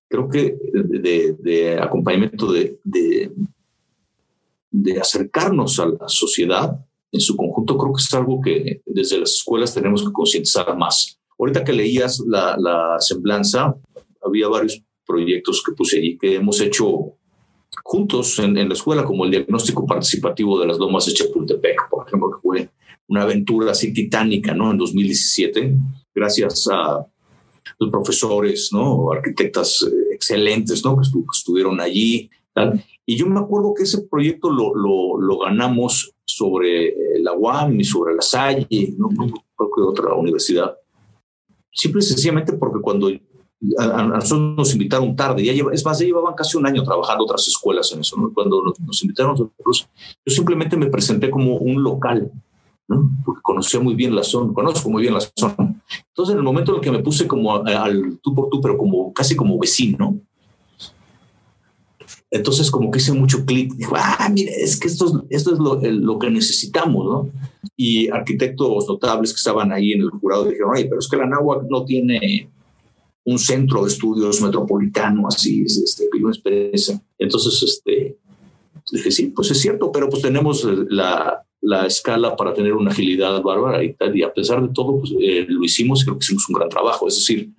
creo 0.09 0.29
que 0.29 0.57
de, 0.73 1.35
de 1.39 1.79
acompañamiento 1.79 2.53
de, 2.53 2.79
de, 2.85 3.33
de 4.71 5.01
acercarnos 5.01 5.79
a 5.79 5.87
la 5.87 6.09
sociedad 6.09 6.85
en 7.11 7.21
su 7.21 7.37
conjunto, 7.37 7.79
creo 7.79 7.93
que 7.93 8.03
es 8.03 8.15
algo 8.15 8.41
que 8.41 8.83
desde 8.85 9.19
las 9.19 9.33
escuelas 9.33 9.75
tenemos 9.75 10.03
que 10.05 10.13
concientizar 10.13 10.77
más. 10.77 11.19
Ahorita 11.39 11.65
que 11.65 11.73
leías 11.73 12.21
la, 12.27 12.57
la 12.59 12.97
semblanza, 12.99 13.75
había 14.23 14.49
varios 14.49 14.83
proyectos 15.09 15.62
que 15.64 15.73
puse 15.73 15.99
allí 15.99 16.18
que 16.18 16.37
hemos 16.37 16.61
hecho 16.61 17.14
juntos 17.83 18.38
en, 18.38 18.57
en, 18.59 18.68
la 18.68 18.75
escuela, 18.75 19.05
como 19.05 19.25
el 19.25 19.31
diagnóstico 19.31 19.87
participativo 19.87 20.61
de 20.61 20.66
las 20.66 20.79
lomas 20.79 21.07
de 21.07 21.14
Chapultepec, 21.14 21.88
por 21.88 22.07
ejemplo, 22.07 22.31
que 22.31 22.40
fue 22.42 22.71
una 23.09 23.23
aventura 23.23 23.73
así 23.73 23.92
titánica, 23.92 24.55
¿no? 24.55 24.71
En 24.71 24.79
2017, 24.79 25.75
gracias 26.14 26.68
a 26.71 27.07
los 27.79 27.90
profesores, 27.90 28.71
¿no? 28.73 29.11
Arquitectas 29.11 29.83
eh, 29.83 30.14
excelentes, 30.14 30.85
¿no? 30.85 30.97
Que, 30.97 31.03
estuvieron 31.33 31.81
allí. 31.81 32.31
Y 33.07 33.16
yo 33.16 33.27
me 33.27 33.40
acuerdo 33.40 33.73
que 33.73 33.85
ese 33.85 34.03
proyecto 34.03 34.51
lo, 34.51 34.75
lo, 34.75 35.38
ganamos 35.38 36.12
sobre 36.25 36.94
la 37.21 37.33
UAM 37.33 37.81
y 37.81 37.85
sobre 37.85 38.14
la 38.14 38.23
Salle, 38.23 38.94
no, 38.99 39.09
creo 39.09 39.71
que 39.75 39.83
otra 39.83 40.14
universidad. 40.14 40.77
Simple 41.73 42.01
y 42.01 42.03
sencillamente 42.03 42.53
porque 42.55 42.81
cuando 42.81 43.11
a, 43.79 44.03
nosotros 44.05 44.57
nos 44.57 44.73
invitaron 44.73 45.16
tarde, 45.16 45.44
ya 45.44 45.53
lleva, 45.53 45.73
es 45.73 45.85
más, 45.85 45.99
ya 45.99 46.07
llevaban 46.07 46.35
casi 46.35 46.57
un 46.57 46.66
año 46.66 46.85
trabajando 46.85 47.25
otras 47.25 47.47
escuelas 47.49 47.90
en 47.92 48.01
eso, 48.01 48.16
¿no? 48.16 48.33
Cuando 48.33 48.62
nos, 48.62 49.03
invitaron 49.03 49.33
nosotros, 49.33 49.88
yo 50.25 50.35
simplemente 50.35 50.77
me 50.77 50.87
presenté 50.87 51.31
como 51.31 51.57
un 51.57 51.83
local, 51.83 52.31
¿no? 52.87 53.11
Porque 53.25 53.40
conocía 53.42 53.81
muy 53.81 53.94
bien 53.94 54.14
la 54.14 54.23
zona, 54.23 54.53
conozco 54.53 54.88
muy 54.90 55.03
bien 55.03 55.14
la 55.14 55.21
zona. 55.21 55.83
Entonces, 56.09 56.33
en 56.33 56.38
el 56.38 56.44
momento 56.44 56.73
en 56.73 56.77
el 56.77 56.83
que 56.83 56.92
me 56.92 57.03
puse 57.03 57.27
como 57.27 57.55
al 57.57 58.18
tú 58.23 58.35
por 58.35 58.49
tú, 58.49 58.61
pero 58.61 58.79
como 58.79 59.12
casi 59.12 59.35
como 59.35 59.59
vecino, 59.59 60.21
entonces 62.31 62.71
como 62.71 62.90
que 62.90 62.99
hice 62.99 63.12
mucho 63.12 63.44
clic, 63.44 63.75
dijo, 63.75 63.94
ah, 63.97 64.29
mire, 64.31 64.53
es 64.53 64.79
que 64.79 64.87
esto, 64.87 65.25
esto 65.31 65.53
es 65.53 65.59
lo, 65.59 65.81
lo, 65.81 66.18
que 66.18 66.31
necesitamos, 66.31 67.05
¿no? 67.05 67.31
Y 67.77 68.09
arquitectos 68.11 68.87
notables 68.88 69.33
que 69.33 69.37
estaban 69.37 69.73
ahí 69.73 69.92
en 69.92 70.03
el 70.03 70.11
jurado 70.11 70.44
dijeron, 70.44 70.73
ay, 70.75 70.85
pero 70.85 70.99
es 70.99 71.09
que 71.09 71.16
la 71.16 71.27
náhuatl 71.27 71.66
no 71.68 71.85
tiene 71.85 72.51
un 73.29 73.38
centro 73.38 73.83
de 73.83 73.88
estudios 73.88 74.41
metropolitano, 74.41 75.29
así, 75.29 75.62
este, 75.62 76.09
una 76.19 76.31
experiencia. 76.31 76.99
Entonces, 77.19 77.62
este, 77.62 78.17
dije, 78.91 79.11
sí, 79.11 79.27
pues 79.27 79.51
es 79.51 79.61
cierto, 79.61 79.93
pero 79.93 80.09
pues 80.09 80.23
tenemos 80.23 80.67
la, 80.88 81.45
la 81.61 81.85
escala 81.85 82.35
para 82.37 82.55
tener 82.55 82.73
una 82.73 82.91
agilidad 82.91 83.43
bárbara 83.43 83.85
y 83.85 83.93
tal, 83.93 84.17
y 84.17 84.23
a 84.23 84.33
pesar 84.33 84.67
de 84.67 84.73
todo, 84.73 85.01
pues, 85.01 85.12
eh, 85.21 85.45
lo 85.47 85.62
hicimos 85.62 86.01
y 86.01 86.05
creo 86.07 86.19
que 86.19 86.25
hicimos 86.25 86.49
un 86.49 86.55
gran 86.55 86.71
trabajo. 86.71 87.07
Es 87.07 87.17
decir, 87.17 87.51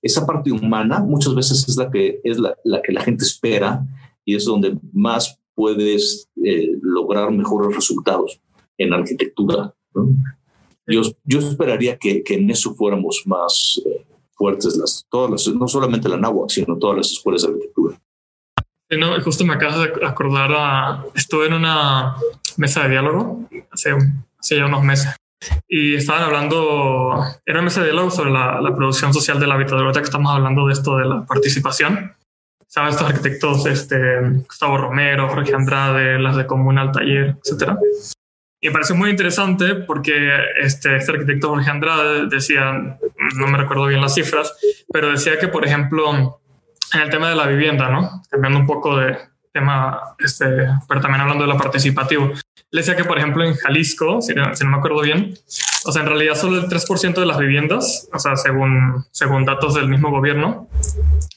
esa 0.00 0.24
parte 0.24 0.50
humana 0.50 1.00
muchas 1.00 1.34
veces 1.34 1.68
es 1.68 1.76
la 1.76 1.90
que, 1.90 2.22
es 2.24 2.38
la, 2.38 2.56
la 2.64 2.80
que 2.80 2.92
la 2.92 3.02
gente 3.02 3.24
espera 3.24 3.84
y 4.24 4.34
es 4.34 4.46
donde 4.46 4.78
más 4.94 5.38
puedes 5.54 6.30
eh, 6.42 6.70
lograr 6.80 7.30
mejores 7.32 7.76
resultados 7.76 8.40
en 8.78 8.94
arquitectura. 8.94 9.74
Yo, 10.86 11.02
yo 11.24 11.38
esperaría 11.40 11.98
que, 11.98 12.22
que, 12.22 12.36
en 12.36 12.48
eso 12.48 12.74
fuéramos 12.74 13.24
más 13.26 13.82
eh, 13.84 14.06
fuertes, 14.38 14.76
las, 14.76 15.04
todas 15.10 15.30
las, 15.30 15.54
no 15.54 15.68
solamente 15.68 16.08
la 16.08 16.16
NAWAC, 16.16 16.50
sino 16.50 16.78
todas 16.78 16.96
las 16.96 17.12
escuelas 17.12 17.42
de 17.42 17.48
arquitectura. 17.48 17.98
no, 18.90 19.20
justo 19.20 19.44
me 19.44 19.54
acabo 19.54 19.80
de 19.80 20.06
acordar, 20.06 20.50
a, 20.52 21.04
estuve 21.14 21.48
en 21.48 21.54
una 21.54 22.14
mesa 22.56 22.84
de 22.84 22.90
diálogo 22.90 23.48
hace, 23.70 23.90
hace 24.38 24.56
ya 24.56 24.66
unos 24.66 24.82
meses 24.82 25.14
y 25.68 25.94
estaban 25.94 26.22
hablando, 26.22 27.24
era 27.46 27.58
una 27.58 27.66
mesa 27.66 27.80
de 27.80 27.88
diálogo 27.88 28.10
sobre 28.10 28.30
la, 28.30 28.60
la 28.60 28.74
producción 28.74 29.12
social 29.12 29.38
de 29.38 29.46
la 29.46 29.54
habitadora, 29.54 29.92
que 29.92 30.00
estamos 30.00 30.32
hablando 30.32 30.66
de 30.66 30.72
esto 30.72 30.96
de 30.96 31.06
la 31.06 31.24
participación. 31.24 32.14
Saben 32.66 32.90
estos 32.90 33.08
arquitectos, 33.08 33.64
este, 33.66 34.20
Gustavo 34.46 34.76
Romero, 34.76 35.28
Jorge 35.28 35.54
Andrade, 35.54 36.18
las 36.18 36.36
de 36.36 36.46
Comunal 36.46 36.92
Taller, 36.92 37.36
etcétera. 37.42 37.78
Y 38.60 38.68
me 38.68 38.72
pareció 38.72 38.96
muy 38.96 39.10
interesante 39.10 39.74
porque 39.74 40.30
este, 40.60 40.96
este 40.96 41.12
arquitecto 41.12 41.50
Jorge 41.50 41.70
Andrade 41.70 42.26
decía, 42.26 42.98
no 43.36 43.46
me 43.46 43.56
recuerdo 43.56 43.86
bien 43.86 44.00
las 44.00 44.14
cifras, 44.14 44.52
pero 44.92 45.10
decía 45.10 45.38
que, 45.38 45.46
por 45.48 45.64
ejemplo, 45.64 46.40
en 46.92 47.00
el 47.00 47.10
tema 47.10 47.28
de 47.28 47.36
la 47.36 47.46
vivienda, 47.46 47.88
¿no? 47.88 48.22
Cambiando 48.30 48.58
un 48.58 48.66
poco 48.66 48.96
de 48.96 49.16
tema, 49.52 50.00
este, 50.18 50.44
pero 50.88 51.00
también 51.00 51.22
hablando 51.22 51.44
de 51.44 51.52
lo 51.52 51.58
participativo, 51.58 52.32
le 52.70 52.80
decía 52.82 52.96
que, 52.96 53.04
por 53.04 53.16
ejemplo, 53.16 53.44
en 53.44 53.54
Jalisco, 53.54 54.20
si 54.20 54.34
no, 54.34 54.54
si 54.54 54.62
no 54.62 54.70
me 54.70 54.76
acuerdo 54.76 55.00
bien, 55.00 55.34
o 55.86 55.92
sea, 55.92 56.02
en 56.02 56.08
realidad 56.08 56.34
solo 56.34 56.58
el 56.58 56.68
3% 56.68 57.14
de 57.14 57.24
las 57.24 57.38
viviendas, 57.38 58.08
o 58.12 58.18
sea, 58.18 58.36
según, 58.36 59.06
según 59.10 59.46
datos 59.46 59.74
del 59.74 59.88
mismo 59.88 60.10
gobierno, 60.10 60.68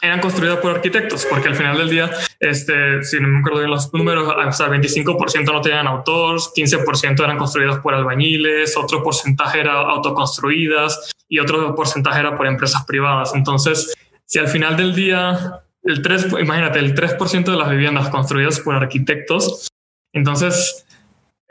eran 0.01 0.19
construidas 0.19 0.57
por 0.57 0.71
arquitectos, 0.71 1.25
porque 1.29 1.47
al 1.47 1.55
final 1.55 1.77
del 1.77 1.89
día, 1.89 2.11
este, 2.39 3.01
si 3.03 3.19
no 3.21 3.29
me 3.29 3.39
acuerdo 3.39 3.59
bien 3.59 3.71
los 3.71 3.93
números, 3.93 4.27
o 4.27 4.51
sea, 4.51 4.67
25% 4.67 5.53
no 5.53 5.61
tenían 5.61 5.87
autores, 5.87 6.51
15% 6.53 7.23
eran 7.23 7.37
construidas 7.37 7.79
por 7.79 7.93
albañiles, 7.93 8.75
otro 8.75 9.01
porcentaje 9.01 9.61
era 9.61 9.79
autoconstruidas 9.79 11.13
y 11.29 11.39
otro 11.39 11.73
porcentaje 11.75 12.19
era 12.19 12.35
por 12.35 12.45
empresas 12.45 12.83
privadas. 12.85 13.33
Entonces, 13.35 13.93
si 14.25 14.39
al 14.39 14.49
final 14.49 14.75
del 14.75 14.93
día, 14.93 15.61
el 15.83 16.01
3, 16.01 16.27
imagínate, 16.39 16.79
el 16.79 16.95
3% 16.95 17.51
de 17.51 17.57
las 17.57 17.69
viviendas 17.69 18.09
construidas 18.09 18.59
por 18.59 18.75
arquitectos, 18.75 19.67
entonces 20.13 20.85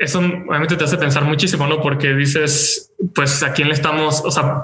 eso 0.00 0.18
obviamente 0.18 0.76
te 0.76 0.84
hace 0.84 0.96
pensar 0.96 1.24
muchísimo, 1.24 1.66
¿no? 1.66 1.80
Porque 1.80 2.14
dices, 2.14 2.92
pues 3.14 3.42
a 3.42 3.52
quién 3.52 3.68
le 3.68 3.74
estamos, 3.74 4.22
o 4.24 4.30
sea, 4.30 4.62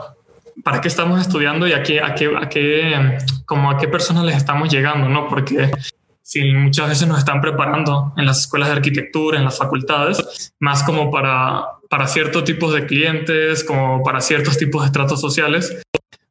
¿para 0.65 0.81
qué 0.81 0.89
estamos 0.89 1.21
estudiando 1.21 1.67
y 1.67 1.73
a 1.73 1.83
qué, 1.83 2.01
a 2.01 2.15
qué, 2.15 2.35
a 2.35 2.49
qué, 2.49 3.19
como 3.45 3.71
a 3.71 3.77
qué 3.77 3.87
personas 3.87 4.25
les 4.25 4.37
estamos 4.37 4.71
llegando, 4.73 5.09
¿no? 5.09 5.29
Porque 5.29 5.71
si 6.23 6.43
muchas 6.53 6.89
veces 6.89 7.07
nos 7.07 7.19
están 7.19 7.41
preparando 7.41 8.15
en 8.17 8.27
las 8.27 8.41
escuelas 8.41 8.71
de 8.71 8.77
arquitectura, 8.77 9.39
en 9.39 9.45
las 9.45 9.59
facultades, 9.59 10.53
más 10.59 10.83
como 10.83 11.11
para, 11.11 11.67
para 11.91 12.09
ciertos 12.09 12.45
tipos 12.45 12.73
de 12.73 12.87
clientes, 12.87 13.63
como 13.63 14.03
para 14.03 14.21
ciertos 14.21 14.57
tipos 14.57 14.83
de 14.83 14.87
estratos 14.87 15.21
sociales, 15.21 15.83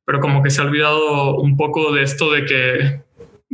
pero 0.04 0.20
como 0.20 0.42
que 0.42 0.50
se 0.50 0.62
ha 0.62 0.66
olvidado 0.66 1.38
un 1.38 1.56
poco 1.56 1.94
de 1.94 2.04
esto 2.04 2.32
de 2.32 2.46
que, 2.46 3.05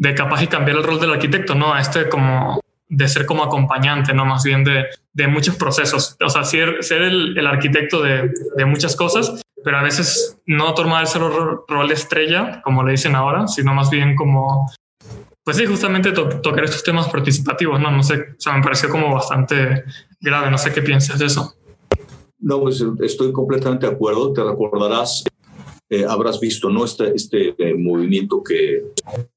de 0.01 0.15
capaz 0.15 0.41
y 0.41 0.47
cambiar 0.47 0.77
el 0.77 0.83
rol 0.83 0.99
del 0.99 1.11
arquitecto, 1.11 1.53
¿no? 1.53 1.75
A 1.75 1.79
este 1.79 2.09
como 2.09 2.59
de 2.89 3.07
ser 3.07 3.27
como 3.27 3.43
acompañante, 3.43 4.15
no 4.15 4.25
más 4.25 4.43
bien 4.43 4.63
de, 4.63 4.85
de 5.13 5.27
muchos 5.27 5.55
procesos. 5.57 6.17
O 6.19 6.27
sea, 6.27 6.43
ser, 6.43 6.83
ser 6.83 7.03
el, 7.03 7.37
el 7.37 7.45
arquitecto 7.45 8.01
de, 8.01 8.33
de, 8.55 8.65
muchas 8.65 8.95
cosas, 8.95 9.39
pero 9.63 9.77
a 9.77 9.83
veces 9.83 10.39
no 10.47 10.73
tomar 10.73 11.03
ese 11.03 11.19
rol 11.19 11.91
estrella, 11.91 12.63
como 12.63 12.83
le 12.83 12.93
dicen 12.93 13.15
ahora, 13.15 13.47
sino 13.47 13.75
más 13.75 13.91
bien 13.91 14.15
como, 14.15 14.71
pues 15.43 15.57
sí, 15.57 15.67
justamente 15.67 16.11
tocar 16.13 16.63
estos 16.63 16.83
temas 16.83 17.07
participativos, 17.07 17.79
¿no? 17.79 17.91
No 17.91 18.01
sé, 18.01 18.15
o 18.15 18.39
sea, 18.39 18.53
me 18.53 18.63
pareció 18.63 18.89
como 18.89 19.13
bastante 19.13 19.83
grave, 20.19 20.49
no 20.49 20.57
sé 20.57 20.73
qué 20.73 20.81
piensas 20.81 21.19
de 21.19 21.27
eso. 21.27 21.53
No, 22.39 22.59
pues 22.59 22.83
estoy 23.01 23.31
completamente 23.31 23.85
de 23.85 23.93
acuerdo. 23.93 24.33
Te 24.33 24.43
recordarás 24.43 25.23
eh, 25.93 26.06
habrás 26.08 26.39
visto, 26.39 26.69
¿no? 26.69 26.86
Este, 26.86 27.13
este 27.13 27.54
eh, 27.58 27.73
movimiento 27.75 28.41
que, 28.41 28.77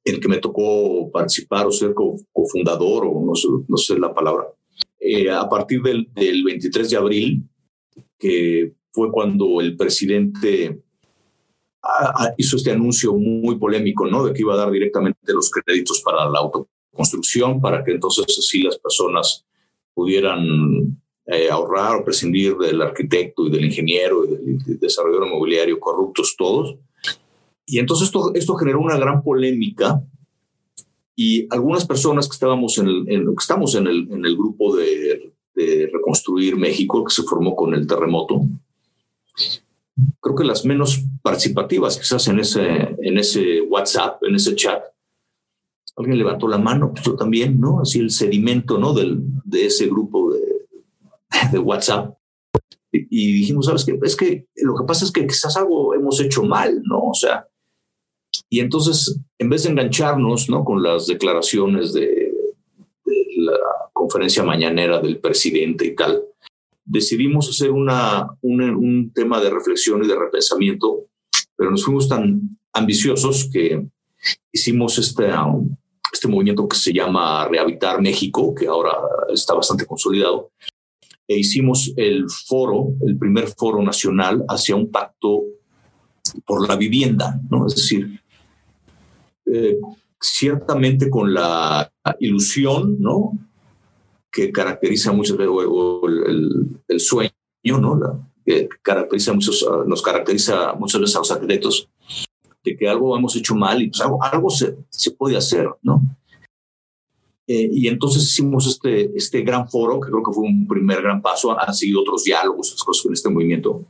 en 0.04 0.14
el 0.14 0.20
que 0.20 0.28
me 0.28 0.38
tocó 0.38 1.10
participar 1.10 1.66
o 1.66 1.72
ser 1.72 1.92
cofundador, 1.94 3.06
o 3.06 3.24
no 3.26 3.34
sé, 3.34 3.48
no 3.66 3.76
sé 3.76 3.98
la 3.98 4.14
palabra, 4.14 4.46
eh, 5.00 5.28
a 5.28 5.48
partir 5.48 5.82
del, 5.82 6.08
del, 6.14 6.44
23 6.44 6.90
de 6.90 6.96
abril, 6.96 7.42
que 8.16 8.72
fue 8.92 9.10
cuando 9.10 9.60
el 9.60 9.76
presidente 9.76 10.80
hizo 12.38 12.56
este 12.56 12.70
anuncio 12.70 13.14
muy 13.14 13.58
polémico, 13.58 14.06
¿no? 14.06 14.24
De 14.24 14.32
que 14.32 14.42
iba 14.42 14.54
a 14.54 14.58
dar 14.58 14.70
directamente 14.70 15.32
los 15.32 15.50
créditos 15.50 16.02
para 16.02 16.30
la 16.30 16.38
autoconstrucción, 16.38 17.60
para 17.60 17.82
que 17.82 17.90
entonces 17.90 18.26
así 18.38 18.62
las 18.62 18.78
personas 18.78 19.44
pudieran 19.92 21.02
eh, 21.26 21.48
ahorrar 21.50 21.96
o 21.96 22.04
prescindir 22.04 22.56
del 22.56 22.82
arquitecto 22.82 23.46
y 23.46 23.50
del 23.50 23.64
ingeniero 23.64 24.24
y 24.24 24.28
del, 24.28 24.78
desarrollador 24.78 25.28
inmobiliario, 25.28 25.80
corruptos 25.80 26.34
todos. 26.36 26.76
Y 27.66 27.78
entonces 27.78 28.08
esto, 28.08 28.34
esto 28.34 28.54
generó 28.56 28.80
una 28.80 28.98
gran 28.98 29.22
polémica 29.22 30.02
y 31.16 31.46
algunas 31.50 31.86
personas 31.86 32.28
que 32.28 32.34
estábamos 32.34 32.76
en 32.78 32.88
el, 32.88 33.06
que 33.06 33.34
estamos 33.38 33.74
en 33.74 33.86
el, 33.86 34.08
en 34.12 34.26
el 34.26 34.36
grupo 34.36 34.76
de, 34.76 35.32
de, 35.54 35.88
Reconstruir 35.92 36.56
México, 36.56 37.04
que 37.04 37.14
se 37.14 37.22
formó 37.22 37.54
con 37.56 37.72
el 37.72 37.86
terremoto, 37.86 38.42
creo 40.20 40.34
que 40.34 40.44
las 40.44 40.64
menos 40.64 41.04
participativas 41.22 41.96
quizás 41.96 42.26
en 42.28 42.40
ese, 42.40 42.96
en 43.00 43.16
ese 43.16 43.62
WhatsApp, 43.62 44.22
en 44.24 44.34
ese 44.34 44.54
chat, 44.56 44.82
alguien 45.96 46.18
levantó 46.18 46.48
la 46.48 46.58
mano, 46.58 46.92
pues 46.92 47.04
yo 47.04 47.14
también, 47.14 47.60
¿no? 47.60 47.80
Así 47.80 48.00
el 48.00 48.10
sedimento, 48.10 48.78
¿no? 48.78 48.92
Del, 48.92 49.20
de 49.44 49.66
ese 49.66 49.86
grupo 49.86 50.23
de, 51.52 51.58
WhatsApp. 51.58 52.16
Y, 52.92 53.32
dijimos, 53.32 53.66
¿sabes 53.66 53.84
qué? 53.84 53.98
Es 54.02 54.16
que 54.16 54.46
lo 54.56 54.76
que 54.76 54.84
pasa 54.84 55.04
es 55.04 55.10
que 55.10 55.26
quizás 55.26 55.56
algo 55.56 55.94
hemos 55.94 56.20
hecho 56.20 56.44
mal, 56.44 56.80
¿no? 56.84 57.00
O 57.10 57.14
sea, 57.14 57.46
y 58.48 58.60
entonces, 58.60 59.20
en 59.38 59.48
vez 59.48 59.64
de 59.64 59.70
engancharnos, 59.70 60.48
¿no? 60.48 60.64
Con 60.64 60.82
las 60.82 61.06
declaraciones 61.06 61.92
de, 61.92 62.32
la 63.36 63.58
conferencia 63.92 64.42
mañanera 64.42 65.00
del 65.00 65.18
presidente 65.18 65.86
y 65.86 65.94
tal, 65.94 66.24
decidimos 66.84 67.48
hacer 67.48 67.70
una, 67.70 68.28
un, 68.42 69.12
tema 69.12 69.40
de 69.40 69.50
reflexión 69.50 70.04
y 70.04 70.08
de 70.08 70.16
repensamiento, 70.16 71.06
pero 71.56 71.70
nos 71.70 71.84
fuimos 71.84 72.08
tan 72.08 72.58
ambiciosos 72.72 73.48
que 73.52 73.86
hicimos 74.52 74.98
este, 74.98 75.30
este 76.12 76.28
movimiento 76.28 76.68
que 76.68 76.76
se 76.76 76.92
llama 76.92 77.48
Rehabitar 77.48 78.00
México, 78.00 78.54
que 78.54 78.66
ahora 78.66 78.92
está 79.32 79.54
bastante 79.54 79.86
consolidado, 79.86 80.52
e 81.26 81.38
hicimos 81.38 81.92
el 81.96 82.28
foro, 82.28 82.94
el 83.06 83.16
primer 83.16 83.48
foro 83.48 83.82
nacional 83.82 84.44
hacia 84.48 84.76
un 84.76 84.90
pacto 84.90 85.44
por 86.44 86.68
la 86.68 86.76
vivienda, 86.76 87.40
¿no? 87.50 87.66
Es 87.66 87.74
decir, 87.76 88.20
eh, 89.46 89.78
ciertamente 90.20 91.10
con 91.10 91.32
la 91.32 91.90
ilusión, 92.20 92.96
¿no? 93.00 93.38
Que 94.30 94.50
caracteriza 94.50 95.12
mucho 95.12 95.36
el, 95.38 96.80
el, 96.88 97.00
sueño 97.00 97.32
¿no? 97.64 97.96
La, 97.96 98.18
que 98.44 98.68
caracteriza 98.82 99.32
muchos, 99.32 99.66
nos 99.86 100.02
caracteriza 100.02 100.74
muchas 100.74 101.00
veces 101.00 101.16
a 101.16 101.20
los 101.20 101.30
arquitectos, 101.30 101.88
de 102.62 102.76
que 102.76 102.88
algo 102.88 103.16
hemos 103.16 103.36
hecho 103.36 103.54
mal 103.54 103.82
y 103.82 103.88
pues 103.88 104.00
algo, 104.00 104.22
algo 104.22 104.50
se, 104.50 104.76
se 104.90 105.10
puede 105.10 105.36
hacer, 105.36 105.68
¿no? 105.82 106.02
Eh, 107.46 107.68
y 107.72 107.88
entonces 107.88 108.22
hicimos 108.22 108.66
este, 108.66 109.10
este 109.16 109.42
gran 109.42 109.68
foro, 109.68 110.00
que 110.00 110.10
creo 110.10 110.22
que 110.22 110.32
fue 110.32 110.44
un 110.44 110.66
primer 110.66 111.02
gran 111.02 111.20
paso. 111.20 111.58
Han 111.58 111.74
seguido 111.74 112.00
otros 112.00 112.24
diálogos, 112.24 112.82
cosas 112.82 113.02
con 113.02 113.12
este 113.12 113.28
movimiento. 113.28 113.84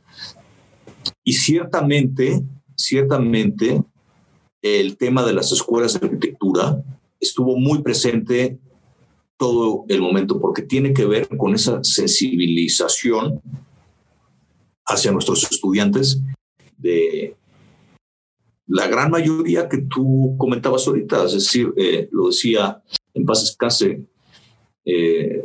Y 1.23 1.33
ciertamente, 1.33 2.43
ciertamente, 2.75 3.83
el 4.61 4.97
tema 4.97 5.23
de 5.23 5.33
las 5.33 5.51
escuelas 5.51 5.99
de 5.99 6.05
arquitectura 6.05 6.83
estuvo 7.19 7.57
muy 7.57 7.81
presente 7.81 8.59
todo 9.37 9.85
el 9.89 10.01
momento, 10.01 10.39
porque 10.39 10.61
tiene 10.61 10.93
que 10.93 11.05
ver 11.05 11.27
con 11.37 11.53
esa 11.53 11.83
sensibilización 11.83 13.41
hacia 14.85 15.11
nuestros 15.11 15.43
estudiantes 15.51 16.21
de 16.77 17.35
la 18.67 18.87
gran 18.87 19.11
mayoría 19.11 19.67
que 19.67 19.79
tú 19.79 20.35
comentabas 20.37 20.87
ahorita, 20.87 21.25
es 21.25 21.33
decir, 21.33 21.73
eh, 21.75 22.07
lo 22.11 22.27
decía 22.27 22.81
en 23.15 23.25
paz 23.25 23.43
escase, 23.43 24.05
eh, 24.85 25.43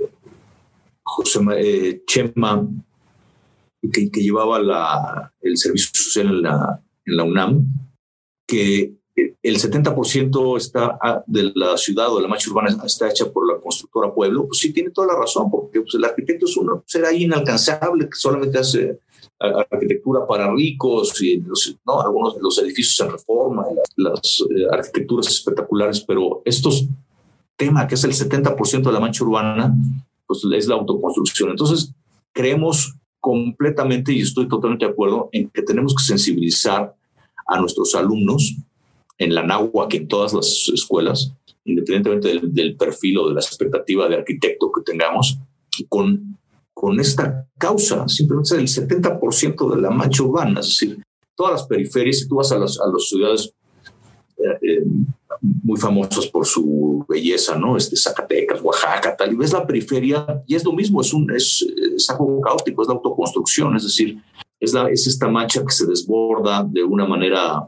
José 1.03 1.41
eh, 1.57 2.03
Chema, 2.07 2.69
que, 3.93 4.11
que 4.11 4.21
llevaba 4.21 4.59
la, 4.61 5.33
el 5.41 5.57
servicio 5.57 5.91
social 5.95 6.27
en 6.27 6.43
la, 6.43 6.83
en 7.07 7.17
la 7.17 7.25
UNAM, 7.25 7.67
que 8.47 8.95
el 9.43 9.57
70% 9.57 10.57
está 10.57 10.99
ah, 11.03 11.23
de 11.27 11.53
la 11.55 11.77
ciudad 11.77 12.13
o 12.13 12.17
de 12.17 12.23
la 12.23 12.29
mancha 12.29 12.51
urbana 12.51 12.77
está 12.85 13.09
hecha 13.09 13.31
por 13.31 13.51
la 13.51 13.61
constructora 13.61 14.13
Pueblo, 14.13 14.47
pues 14.47 14.59
sí 14.59 14.73
tiene 14.73 14.91
toda 14.91 15.09
la 15.09 15.19
razón, 15.19 15.51
porque 15.51 15.81
pues, 15.81 15.95
el 15.95 16.05
arquitecto 16.05 16.47
es 16.47 16.57
un 16.57 16.83
ser 16.87 17.05
ahí 17.05 17.25
inalcanzable 17.25 18.07
que 18.07 18.17
solamente 18.17 18.59
hace 18.59 18.99
arquitectura 19.41 20.27
para 20.27 20.53
ricos 20.53 21.21
y 21.23 21.43
¿no? 21.87 22.01
algunos 22.01 22.37
de 22.37 22.43
los 22.43 22.59
edificios 22.59 23.01
en 23.01 23.13
reforma, 23.13 23.65
las 23.97 24.45
eh, 24.51 24.67
arquitecturas 24.71 25.29
espectaculares, 25.29 26.01
pero 26.01 26.43
estos 26.45 26.87
tema 27.61 27.87
que 27.87 27.95
es 27.95 28.05
el 28.05 28.13
70% 28.13 28.83
de 28.83 28.93
la 28.93 29.01
mancha 29.01 29.23
urbana, 29.23 29.75
pues 30.27 30.41
es 30.57 30.67
la 30.67 30.77
autoconstrucción. 30.77 31.51
Entonces, 31.51 31.93
creemos 32.33 32.95
completamente, 33.21 34.13
y 34.13 34.23
estoy 34.23 34.49
totalmente 34.49 34.87
de 34.87 34.93
acuerdo, 34.93 35.29
en 35.33 35.51
que 35.51 35.63
tenemos 35.63 35.95
que 35.95 36.03
sensibilizar 36.03 36.95
a 37.47 37.61
nuestros 37.61 37.95
alumnos 37.95 38.57
en 39.19 39.35
la 39.35 39.45
que 39.91 39.99
en 39.99 40.09
todas 40.09 40.33
las 40.33 40.71
escuelas, 40.73 41.35
independientemente 41.67 42.29
del, 42.29 42.55
del, 42.55 42.77
perfil 42.77 43.19
o 43.19 43.29
de 43.29 43.35
la 43.35 43.41
expectativa 43.41 44.09
de 44.09 44.17
arquitecto 44.17 44.73
que 44.73 44.81
tengamos, 44.81 45.39
con, 45.91 46.39
con 46.73 46.99
esta 46.99 47.47
causa, 47.59 48.09
simplemente 48.09 48.55
el 48.55 48.69
70% 48.69 49.75
de 49.75 49.83
la 49.83 49.91
mancha 49.91 50.23
urbana, 50.23 50.61
es 50.61 50.67
decir, 50.69 51.03
todas 51.35 51.53
las 51.53 51.67
periferias, 51.67 52.21
si 52.21 52.29
tú 52.29 52.37
vas 52.37 52.51
a 52.53 52.59
las, 52.59 52.81
a 52.81 52.87
las 52.91 53.07
ciudades 53.07 53.53
eh, 54.39 54.59
eh, 54.63 54.85
muy 55.41 55.79
famosas 55.79 56.27
por 56.27 56.47
su 56.47 57.05
belleza, 57.09 57.57
¿no? 57.57 57.77
Este, 57.77 57.97
Zacatecas, 57.97 58.61
Oaxaca, 58.63 59.17
tal, 59.17 59.33
y 59.33 59.37
ves 59.37 59.53
la 59.53 59.67
periferia 59.67 60.43
y 60.47 60.55
es 60.55 60.65
lo 60.65 60.73
mismo, 60.73 61.01
es, 61.01 61.13
un, 61.13 61.31
es, 61.35 61.67
es 61.97 62.11
algo 62.11 62.41
caótico, 62.41 62.83
es 62.83 62.89
la 62.89 62.95
autoconstrucción, 62.95 63.77
es 63.77 63.85
decir, 63.85 64.19
es, 64.59 64.73
la, 64.73 64.89
es 64.91 65.07
esta 65.07 65.29
mancha 65.29 65.65
que 65.65 65.73
se 65.73 65.87
desborda 65.87 66.63
de 66.65 66.85
una 66.85 67.07
manera 67.07 67.67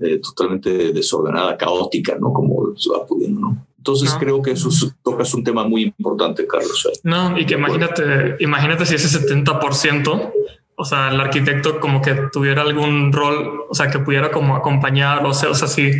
eh, 0.00 0.18
totalmente 0.18 0.92
desordenada, 0.92 1.56
caótica, 1.56 2.16
¿no? 2.18 2.32
Como 2.32 2.76
se 2.76 2.90
va 2.90 3.06
pudiendo, 3.06 3.40
¿no? 3.40 3.66
Entonces 3.78 4.14
creo 4.18 4.40
que 4.40 4.52
eso 4.52 4.70
tocas 5.02 5.34
un 5.34 5.44
tema 5.44 5.68
muy 5.68 5.82
importante, 5.82 6.46
Carlos. 6.46 6.88
No, 7.02 7.38
y 7.38 7.44
que 7.44 7.52
imagínate, 7.52 8.36
imagínate 8.40 8.86
si 8.86 8.94
ese 8.94 9.20
70% 9.20 10.32
o 10.76 10.84
sea, 10.84 11.08
el 11.08 11.20
arquitecto 11.20 11.80
como 11.80 12.02
que 12.02 12.14
tuviera 12.32 12.62
algún 12.62 13.12
rol, 13.12 13.64
o 13.68 13.74
sea, 13.74 13.90
que 13.90 13.98
pudiera 13.98 14.30
como 14.30 14.56
acompañar, 14.56 15.24
o 15.24 15.34
sea, 15.34 15.50
o 15.50 15.54
sea, 15.54 15.68
si, 15.68 15.92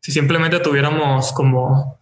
si 0.00 0.12
simplemente 0.12 0.60
tuviéramos 0.60 1.32
como, 1.32 1.98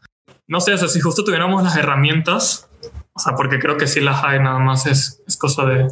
no 0.48 0.60
sé, 0.60 0.72
o 0.72 0.78
sea, 0.78 0.88
si 0.88 1.00
justo 1.00 1.24
tuviéramos 1.24 1.62
las 1.62 1.76
herramientas, 1.76 2.68
o 3.12 3.18
sea, 3.18 3.34
porque 3.34 3.58
creo 3.58 3.76
que 3.76 3.86
sí 3.86 4.00
las 4.00 4.22
hay, 4.24 4.40
nada 4.40 4.58
más 4.58 4.86
es, 4.86 5.22
es 5.26 5.38
cosa 5.38 5.64
de, 5.64 5.88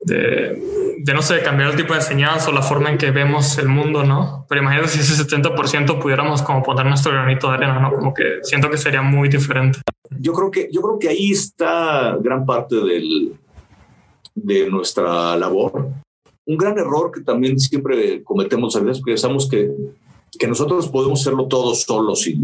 de, 0.00 0.62
de, 0.98 1.14
no 1.14 1.20
sé, 1.20 1.42
cambiar 1.42 1.70
el 1.70 1.76
tipo 1.76 1.94
de 1.94 1.98
enseñanza 2.00 2.50
o 2.50 2.52
la 2.52 2.62
forma 2.62 2.90
en 2.90 2.98
que 2.98 3.10
vemos 3.10 3.58
el 3.58 3.68
mundo, 3.68 4.04
¿no? 4.04 4.46
Pero 4.48 4.60
imagínate 4.60 4.88
si 4.88 5.00
ese 5.00 5.20
70% 5.26 5.98
pudiéramos 6.00 6.42
como 6.42 6.62
poner 6.62 6.86
nuestro 6.86 7.10
granito 7.10 7.48
de 7.48 7.54
arena, 7.54 7.80
¿no? 7.80 7.92
Como 7.92 8.14
que 8.14 8.38
siento 8.42 8.70
que 8.70 8.78
sería 8.78 9.02
muy 9.02 9.28
diferente. 9.28 9.80
Yo 10.20 10.32
creo 10.32 10.50
que, 10.50 10.68
yo 10.70 10.80
creo 10.80 10.98
que 10.98 11.08
ahí 11.08 11.32
está 11.32 12.16
gran 12.20 12.46
parte 12.46 12.76
del, 12.76 13.36
de 14.42 14.70
nuestra 14.70 15.36
labor. 15.36 15.90
Un 16.46 16.56
gran 16.56 16.78
error 16.78 17.10
que 17.12 17.20
también 17.20 17.58
siempre 17.58 18.22
cometemos 18.22 18.74
a 18.76 18.80
veces, 18.80 19.02
pensamos 19.02 19.48
que, 19.48 19.70
que 20.38 20.46
nosotros 20.46 20.88
podemos 20.88 21.20
hacerlo 21.20 21.46
todos 21.46 21.82
solos 21.82 22.26
y, 22.26 22.38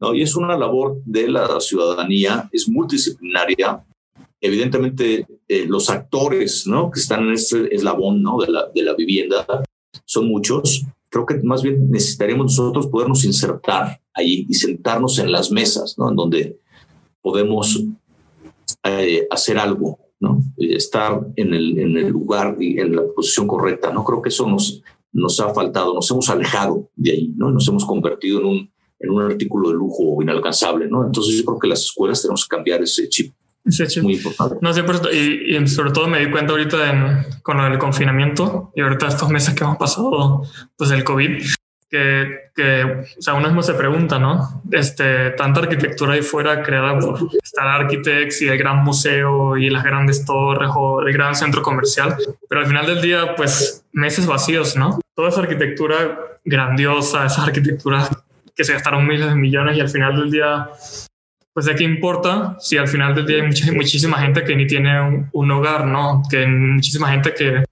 ¿no? 0.00 0.14
y 0.14 0.22
es 0.22 0.34
una 0.36 0.56
labor 0.56 1.00
de 1.04 1.28
la 1.28 1.60
ciudadanía, 1.60 2.48
es 2.52 2.68
multidisciplinaria. 2.68 3.84
Evidentemente, 4.40 5.26
eh, 5.46 5.66
los 5.66 5.90
actores 5.90 6.66
¿no? 6.66 6.90
que 6.90 7.00
están 7.00 7.24
en 7.24 7.32
este 7.34 7.74
eslabón 7.74 8.22
¿no? 8.22 8.38
de, 8.38 8.50
la, 8.50 8.68
de 8.74 8.82
la 8.82 8.94
vivienda 8.94 9.44
son 10.06 10.28
muchos. 10.28 10.86
Creo 11.10 11.26
que 11.26 11.34
más 11.42 11.62
bien 11.62 11.90
necesitaríamos 11.90 12.56
nosotros 12.56 12.86
podernos 12.86 13.24
insertar 13.24 14.00
ahí 14.14 14.46
y 14.48 14.54
sentarnos 14.54 15.18
en 15.18 15.30
las 15.30 15.50
mesas, 15.50 15.96
¿no? 15.98 16.08
en 16.08 16.16
donde 16.16 16.58
podemos 17.20 17.82
eh, 18.82 19.26
hacer 19.30 19.58
algo 19.58 19.98
¿no? 20.20 20.42
Estar 20.58 21.20
en 21.36 21.54
el, 21.54 21.78
en 21.78 21.96
el 21.96 22.08
lugar 22.08 22.56
y 22.60 22.78
en 22.78 22.94
la 22.94 23.02
posición 23.14 23.46
correcta, 23.46 23.90
¿no? 23.92 24.04
Creo 24.04 24.22
que 24.22 24.28
eso 24.28 24.48
nos, 24.48 24.82
nos 25.12 25.40
ha 25.40 25.52
faltado, 25.52 25.94
nos 25.94 26.10
hemos 26.10 26.28
alejado 26.28 26.90
de 26.94 27.10
ahí, 27.12 27.34
¿no? 27.36 27.50
Nos 27.50 27.66
hemos 27.68 27.84
convertido 27.84 28.40
en 28.40 28.46
un, 28.46 28.70
en 29.00 29.10
un 29.10 29.22
artículo 29.22 29.70
de 29.70 29.74
lujo 29.74 30.22
inalcanzable, 30.22 30.88
¿no? 30.88 31.04
Entonces 31.04 31.36
yo 31.36 31.44
creo 31.44 31.58
que 31.58 31.68
las 31.68 31.80
escuelas 31.80 32.20
tenemos 32.22 32.46
que 32.46 32.54
cambiar 32.54 32.82
ese 32.82 33.08
chip. 33.08 33.32
Ese 33.64 33.86
chip. 33.86 34.02
Muy 34.02 34.14
importante. 34.14 34.56
No 34.60 34.72
sé, 34.72 34.82
y, 35.12 35.56
y, 35.56 35.66
sobre 35.66 35.90
todo 35.90 36.06
me 36.06 36.20
di 36.20 36.30
cuenta 36.30 36.52
ahorita 36.52 36.90
en, 36.90 37.42
con 37.42 37.56
lo 37.56 37.64
del 37.64 37.78
confinamiento 37.78 38.72
y 38.74 38.82
ahorita 38.82 39.08
estos 39.08 39.30
meses 39.30 39.54
que 39.54 39.64
hemos 39.64 39.78
pasado, 39.78 40.42
pues 40.76 40.90
el 40.90 41.02
COVID, 41.02 41.42
que, 41.90 42.52
que, 42.54 42.84
o 43.18 43.22
sea, 43.22 43.34
uno 43.34 43.48
mismo 43.48 43.62
se 43.62 43.74
pregunta, 43.74 44.18
¿no? 44.18 44.62
Este, 44.70 45.30
tanta 45.30 45.60
arquitectura 45.60 46.14
ahí 46.14 46.22
fuera 46.22 46.62
creada 46.62 46.98
por 46.98 47.18
Star 47.42 47.66
Architects 47.66 48.42
y 48.42 48.48
el 48.48 48.56
gran 48.56 48.84
museo 48.84 49.56
y 49.56 49.68
las 49.70 49.82
grandes 49.82 50.24
torres 50.24 50.70
o 50.74 51.02
el 51.02 51.12
gran 51.12 51.34
centro 51.34 51.62
comercial, 51.62 52.16
pero 52.48 52.60
al 52.60 52.68
final 52.68 52.86
del 52.86 53.02
día, 53.02 53.34
pues 53.34 53.84
meses 53.92 54.26
vacíos, 54.26 54.76
¿no? 54.76 55.00
Toda 55.14 55.30
esa 55.30 55.40
arquitectura 55.40 56.38
grandiosa, 56.44 57.26
esas 57.26 57.48
arquitecturas 57.48 58.08
que 58.54 58.64
se 58.64 58.72
gastaron 58.72 59.06
miles 59.06 59.28
de 59.28 59.34
millones 59.34 59.76
y 59.76 59.80
al 59.80 59.88
final 59.88 60.16
del 60.16 60.30
día, 60.30 60.68
pues 61.52 61.66
de 61.66 61.74
qué 61.74 61.82
importa 61.82 62.56
si 62.60 62.78
al 62.78 62.86
final 62.86 63.16
del 63.16 63.26
día 63.26 63.38
hay 63.38 63.76
muchísima 63.76 64.18
gente 64.18 64.44
que 64.44 64.54
ni 64.54 64.68
tiene 64.68 65.00
un, 65.00 65.28
un 65.32 65.50
hogar, 65.50 65.86
¿no? 65.86 66.22
Que 66.30 66.46
muchísima 66.46 67.10
gente 67.10 67.34
que, 67.34 67.64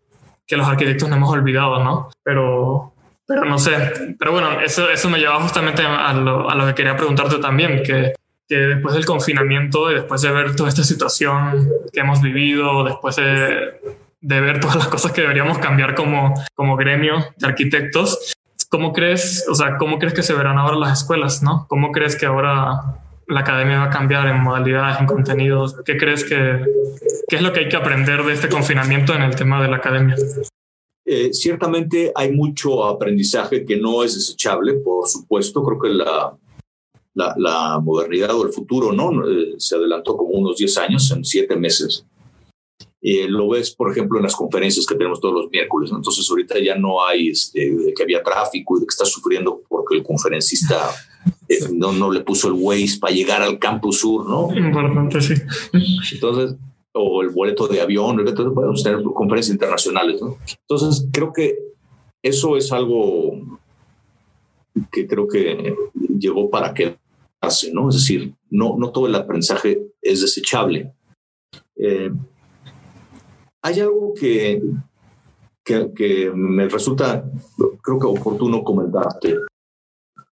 que 0.44 0.56
los 0.56 0.66
arquitectos 0.66 1.08
no 1.08 1.14
hemos 1.14 1.30
olvidado, 1.30 1.84
¿no? 1.84 2.10
Pero 2.24 2.94
pero 3.28 3.44
no 3.44 3.58
sé, 3.58 4.16
pero 4.18 4.32
bueno, 4.32 4.58
eso, 4.62 4.88
eso 4.88 5.10
me 5.10 5.18
lleva 5.18 5.38
justamente 5.42 5.82
a 5.82 6.14
lo, 6.14 6.48
a 6.48 6.54
lo 6.54 6.66
que 6.66 6.74
quería 6.74 6.96
preguntarte 6.96 7.36
también, 7.36 7.82
que, 7.82 8.14
que 8.48 8.56
después 8.56 8.94
del 8.94 9.04
confinamiento 9.04 9.90
y 9.90 9.96
después 9.96 10.22
de 10.22 10.30
ver 10.30 10.56
toda 10.56 10.70
esta 10.70 10.82
situación 10.82 11.68
que 11.92 12.00
hemos 12.00 12.22
vivido, 12.22 12.84
después 12.84 13.16
de, 13.16 13.80
de 14.22 14.40
ver 14.40 14.60
todas 14.60 14.76
las 14.76 14.88
cosas 14.88 15.12
que 15.12 15.20
deberíamos 15.20 15.58
cambiar 15.58 15.94
como, 15.94 16.32
como 16.54 16.76
gremio 16.76 17.18
de 17.36 17.46
arquitectos, 17.46 18.32
¿cómo 18.70 18.94
crees, 18.94 19.46
o 19.46 19.54
sea, 19.54 19.76
cómo 19.76 19.98
crees 19.98 20.14
que 20.14 20.22
se 20.22 20.32
verán 20.32 20.56
ahora 20.56 20.78
las 20.78 21.00
escuelas, 21.00 21.42
no? 21.42 21.66
¿Cómo 21.68 21.92
crees 21.92 22.16
que 22.16 22.24
ahora 22.24 22.80
la 23.26 23.40
academia 23.40 23.80
va 23.80 23.84
a 23.84 23.90
cambiar 23.90 24.26
en 24.28 24.40
modalidades, 24.40 25.00
en 25.00 25.06
contenidos? 25.06 25.76
¿Qué 25.84 25.98
crees 25.98 26.24
que, 26.24 26.64
qué 27.28 27.36
es 27.36 27.42
lo 27.42 27.52
que 27.52 27.60
hay 27.60 27.68
que 27.68 27.76
aprender 27.76 28.22
de 28.22 28.32
este 28.32 28.48
confinamiento 28.48 29.12
en 29.14 29.20
el 29.20 29.36
tema 29.36 29.60
de 29.60 29.68
la 29.68 29.76
academia? 29.76 30.16
Eh, 31.10 31.32
ciertamente 31.32 32.12
hay 32.14 32.32
mucho 32.32 32.84
aprendizaje 32.84 33.64
que 33.64 33.78
no 33.78 34.04
es 34.04 34.14
desechable, 34.14 34.74
por 34.74 35.08
supuesto. 35.08 35.64
Creo 35.64 35.78
que 35.78 35.88
la, 35.88 36.36
la, 37.14 37.80
modernidad 37.82 38.34
o 38.34 38.44
el 38.44 38.52
futuro 38.52 38.92
no 38.92 39.26
eh, 39.26 39.54
se 39.56 39.76
adelantó 39.76 40.18
como 40.18 40.32
unos 40.32 40.58
10 40.58 40.76
años, 40.76 41.10
en 41.10 41.24
7 41.24 41.56
meses. 41.56 42.04
Eh, 43.00 43.26
lo 43.26 43.48
ves, 43.48 43.74
por 43.74 43.90
ejemplo, 43.90 44.18
en 44.18 44.24
las 44.24 44.36
conferencias 44.36 44.84
que 44.84 44.96
tenemos 44.96 45.18
todos 45.18 45.32
los 45.32 45.50
miércoles. 45.50 45.90
Entonces, 45.90 46.28
ahorita 46.28 46.58
ya 46.58 46.76
no 46.76 47.02
hay 47.02 47.30
este, 47.30 47.74
de 47.74 47.94
que 47.94 48.02
había 48.02 48.22
tráfico 48.22 48.76
y 48.76 48.80
de 48.80 48.86
que 48.86 48.92
está 48.92 49.06
sufriendo 49.06 49.62
porque 49.66 49.96
el 49.96 50.02
conferencista 50.02 50.90
no, 51.72 51.90
no 51.90 52.10
le 52.10 52.20
puso 52.20 52.48
el 52.48 52.54
Waze 52.54 52.98
para 53.00 53.14
llegar 53.14 53.40
al 53.40 53.58
campus 53.58 54.00
sur, 54.00 54.28
¿no? 54.28 54.54
Importante, 54.54 55.22
sí. 55.22 55.32
Entonces, 56.12 56.54
o 56.98 57.22
el 57.22 57.30
boleto 57.30 57.66
de 57.68 57.80
avión, 57.80 58.18
entonces 58.20 58.54
podemos 58.54 58.82
tener 58.82 59.02
conferencias 59.02 59.54
internacionales. 59.54 60.20
Entonces, 60.68 61.08
creo 61.12 61.32
que 61.32 61.58
eso 62.22 62.56
es 62.56 62.72
algo 62.72 63.40
que 64.92 65.06
creo 65.06 65.26
que 65.26 65.74
llegó 66.18 66.50
para 66.50 66.74
quedarse, 66.74 67.72
¿no? 67.72 67.88
Es 67.88 67.96
decir, 67.96 68.34
no, 68.50 68.76
no 68.78 68.90
todo 68.90 69.06
el 69.06 69.14
aprendizaje 69.14 69.80
es 70.02 70.20
desechable. 70.20 70.92
Eh, 71.76 72.10
hay 73.62 73.80
algo 73.80 74.14
que, 74.14 74.62
que, 75.64 75.92
que 75.94 76.30
me 76.34 76.68
resulta, 76.68 77.24
creo 77.82 77.98
que 77.98 78.06
oportuno 78.06 78.62
comentarte 78.62 79.36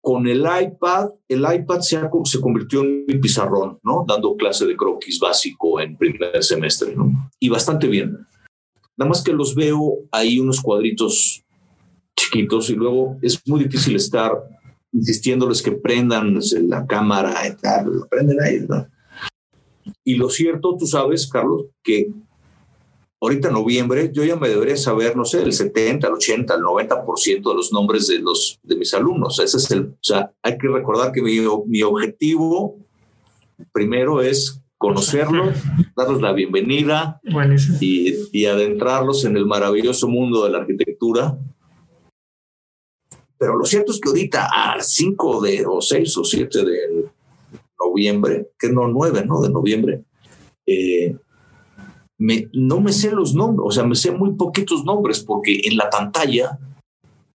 con 0.04 0.28
el 0.28 0.42
iPad, 0.42 1.12
el 1.30 1.46
iPad 1.50 1.80
se, 1.80 1.98
se 2.26 2.42
convirtió 2.42 2.82
en 2.82 3.06
mi 3.08 3.20
pizarrón, 3.20 3.80
¿no? 3.84 4.04
Dando 4.06 4.36
clase 4.36 4.66
de 4.66 4.76
croquis 4.76 5.18
básico 5.18 5.80
en 5.80 5.96
primer 5.96 6.44
semestre, 6.44 6.94
¿no? 6.94 7.32
Y 7.40 7.48
bastante 7.48 7.88
bien. 7.88 8.18
Nada 8.98 9.08
más 9.08 9.24
que 9.24 9.32
los 9.32 9.56
veo 9.56 10.00
ahí 10.12 10.42
unos 10.42 10.60
cuadritos 10.60 11.46
chiquitos 12.18 12.70
y 12.70 12.76
luego 12.76 13.18
es 13.22 13.42
muy 13.48 13.64
difícil 13.64 13.96
estar 13.96 14.34
insistiéndoles 14.92 15.62
que 15.62 15.72
prendan 15.72 16.38
la 16.68 16.86
cámara 16.86 17.48
y 17.48 17.56
tal, 17.56 17.90
prenden 18.10 18.42
ahí, 18.42 18.60
¿no? 18.68 18.86
Y 20.04 20.16
lo 20.16 20.28
cierto, 20.28 20.76
tú 20.78 20.86
sabes, 20.86 21.28
Carlos, 21.28 21.68
que 21.82 22.12
ahorita 23.24 23.48
en 23.48 23.54
noviembre 23.54 24.12
yo 24.14 24.26
ya 24.26 24.36
me 24.36 24.50
debería 24.50 24.76
saber, 24.76 25.16
no 25.16 25.24
sé, 25.24 25.42
el 25.42 25.54
70, 25.54 26.08
el 26.08 26.14
80, 26.14 26.56
el 26.56 26.62
90% 26.62 27.50
de 27.50 27.56
los 27.56 27.72
nombres 27.72 28.08
de, 28.08 28.20
los, 28.20 28.60
de 28.64 28.76
mis 28.76 28.94
alumnos. 28.94 29.40
Ese 29.40 29.58
es 29.58 29.72
el, 29.72 29.86
o 29.86 29.98
sea, 30.02 30.34
hay 30.42 30.58
que 30.58 30.68
recordar 30.68 31.14
que 31.14 31.22
mi, 31.22 31.40
mi 31.68 31.82
objetivo 31.84 32.78
primero 33.72 34.22
es 34.22 34.62
conocerlos, 34.78 35.58
darles 35.96 36.22
la 36.22 36.34
bienvenida 36.34 37.22
y, 37.80 38.14
y, 38.34 38.46
adentrarlos 38.46 39.24
en 39.24 39.38
el 39.38 39.46
maravilloso 39.46 40.10
mundo 40.10 40.44
de 40.44 40.50
la 40.50 40.58
arquitectura. 40.58 41.38
Pero 43.38 43.58
lo 43.58 43.64
cierto 43.64 43.94
es 43.94 44.02
que 44.02 44.10
ahorita 44.10 44.50
a 44.54 44.82
5 44.82 45.42
de, 45.42 45.66
o 45.66 45.80
6 45.80 46.18
o 46.18 46.26
7 46.26 46.66
de 46.66 47.06
noviembre, 47.80 48.50
que 48.60 48.68
no 48.68 48.90
9, 48.90 49.24
¿no? 49.26 49.42
De 49.42 49.50
noviembre, 49.50 50.04
eh, 50.66 51.16
no 52.20 52.80
me 52.80 52.92
sé 52.92 53.12
los 53.12 53.34
nombres, 53.34 53.66
o 53.66 53.72
sea, 53.72 53.84
me 53.84 53.96
sé 53.96 54.12
muy 54.12 54.34
poquitos 54.34 54.84
nombres 54.86 55.24
porque 55.24 55.62
en 55.64 55.78
la 55.78 55.90
pantalla 55.90 56.60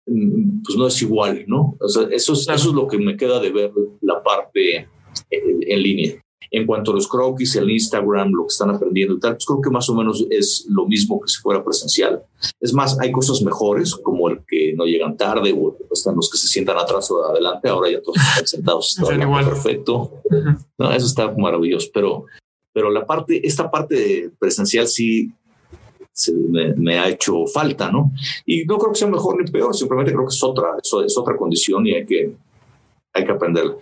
mm, 0.07 0.63
pues 0.65 0.79
no 0.79 0.87
es 0.87 1.03
igual, 1.03 1.45
¿no? 1.47 1.77
O 1.81 1.89
sea, 1.89 2.09
eso 2.11 2.33
es, 2.33 2.49
eso 2.49 2.69
es 2.69 2.75
lo 2.75 2.87
que 2.87 2.99
me 2.99 3.17
queda 3.17 3.41
de 3.41 3.51
ver 3.51 3.73
la 4.01 4.23
parte 4.23 4.89
en, 5.31 5.83
línea. 5.83 6.23
En 6.51 6.65
cuanto 6.65 6.93
a 6.93 6.95
los 6.95 7.09
croquis, 7.09 7.57
el 7.57 7.71
Instagram, 7.71 8.31
lo 8.31 8.45
que 8.45 8.53
están 8.53 8.71
aprendiendo 8.71 9.15
y 9.15 9.21
tal, 9.21 9.33
pues 9.33 9.45
creo 9.45 9.61
que 9.61 9.71
más 9.71 9.91
o 9.91 9.95
menos 9.95 10.25
es 10.31 10.65
lo 10.71 10.87
mismo 10.87 11.21
que 11.21 11.29
si 11.29 11.43
fuera 11.43 11.63
presencial. 11.63 12.23
Es 12.59 12.73
más, 12.73 12.99
hay 13.01 13.13
cosas 13.13 13.43
mejores, 13.43 13.95
como 13.95 14.31
el 14.31 14.41
que 14.47 14.73
no 14.75 14.87
llegan 14.87 15.19
tarde 15.19 15.53
o 15.53 15.77
están 15.93 16.17
los 16.17 16.31
que 16.31 16.39
se 16.39 16.49
sientan 16.49 16.79
atrás 16.79 17.11
o 17.11 17.23
adelante. 17.23 17.69
Ahora 17.69 17.91
ya 17.91 18.01
todos 18.01 18.17
están 18.17 18.47
sentados, 18.47 18.97
está 18.99 19.45
perfecto. 19.45 20.23
no, 20.79 20.91
eso 20.91 21.07
está 21.07 21.31
maravilloso, 21.37 21.89
pero 21.93 22.25
pero 22.73 22.91
la 22.91 23.07
parte, 23.07 23.47
esta 23.47 23.71
parte 23.71 24.31
presencial 24.39 24.87
sí 24.87 25.33
me, 26.77 26.99
ha 26.99 27.09
hecho 27.09 27.47
falta, 27.47 27.91
¿no? 27.91 28.13
Y 28.45 28.65
no 28.65 28.79
creo 28.79 28.93
que 28.93 28.99
sea 28.99 29.09
mejor 29.09 29.43
ni 29.43 29.51
peor, 29.51 29.75
simplemente 29.75 30.13
creo 30.13 30.27
que 30.27 30.35
es 30.35 30.43
otra, 30.43 30.77
es 30.83 31.17
otra 31.17 31.37
condición 31.37 31.87
y 31.87 31.95
hay 31.95 32.07
que, 32.07 32.33
hay 33.13 33.25
que 33.25 33.33
aprenderla. 33.33 33.77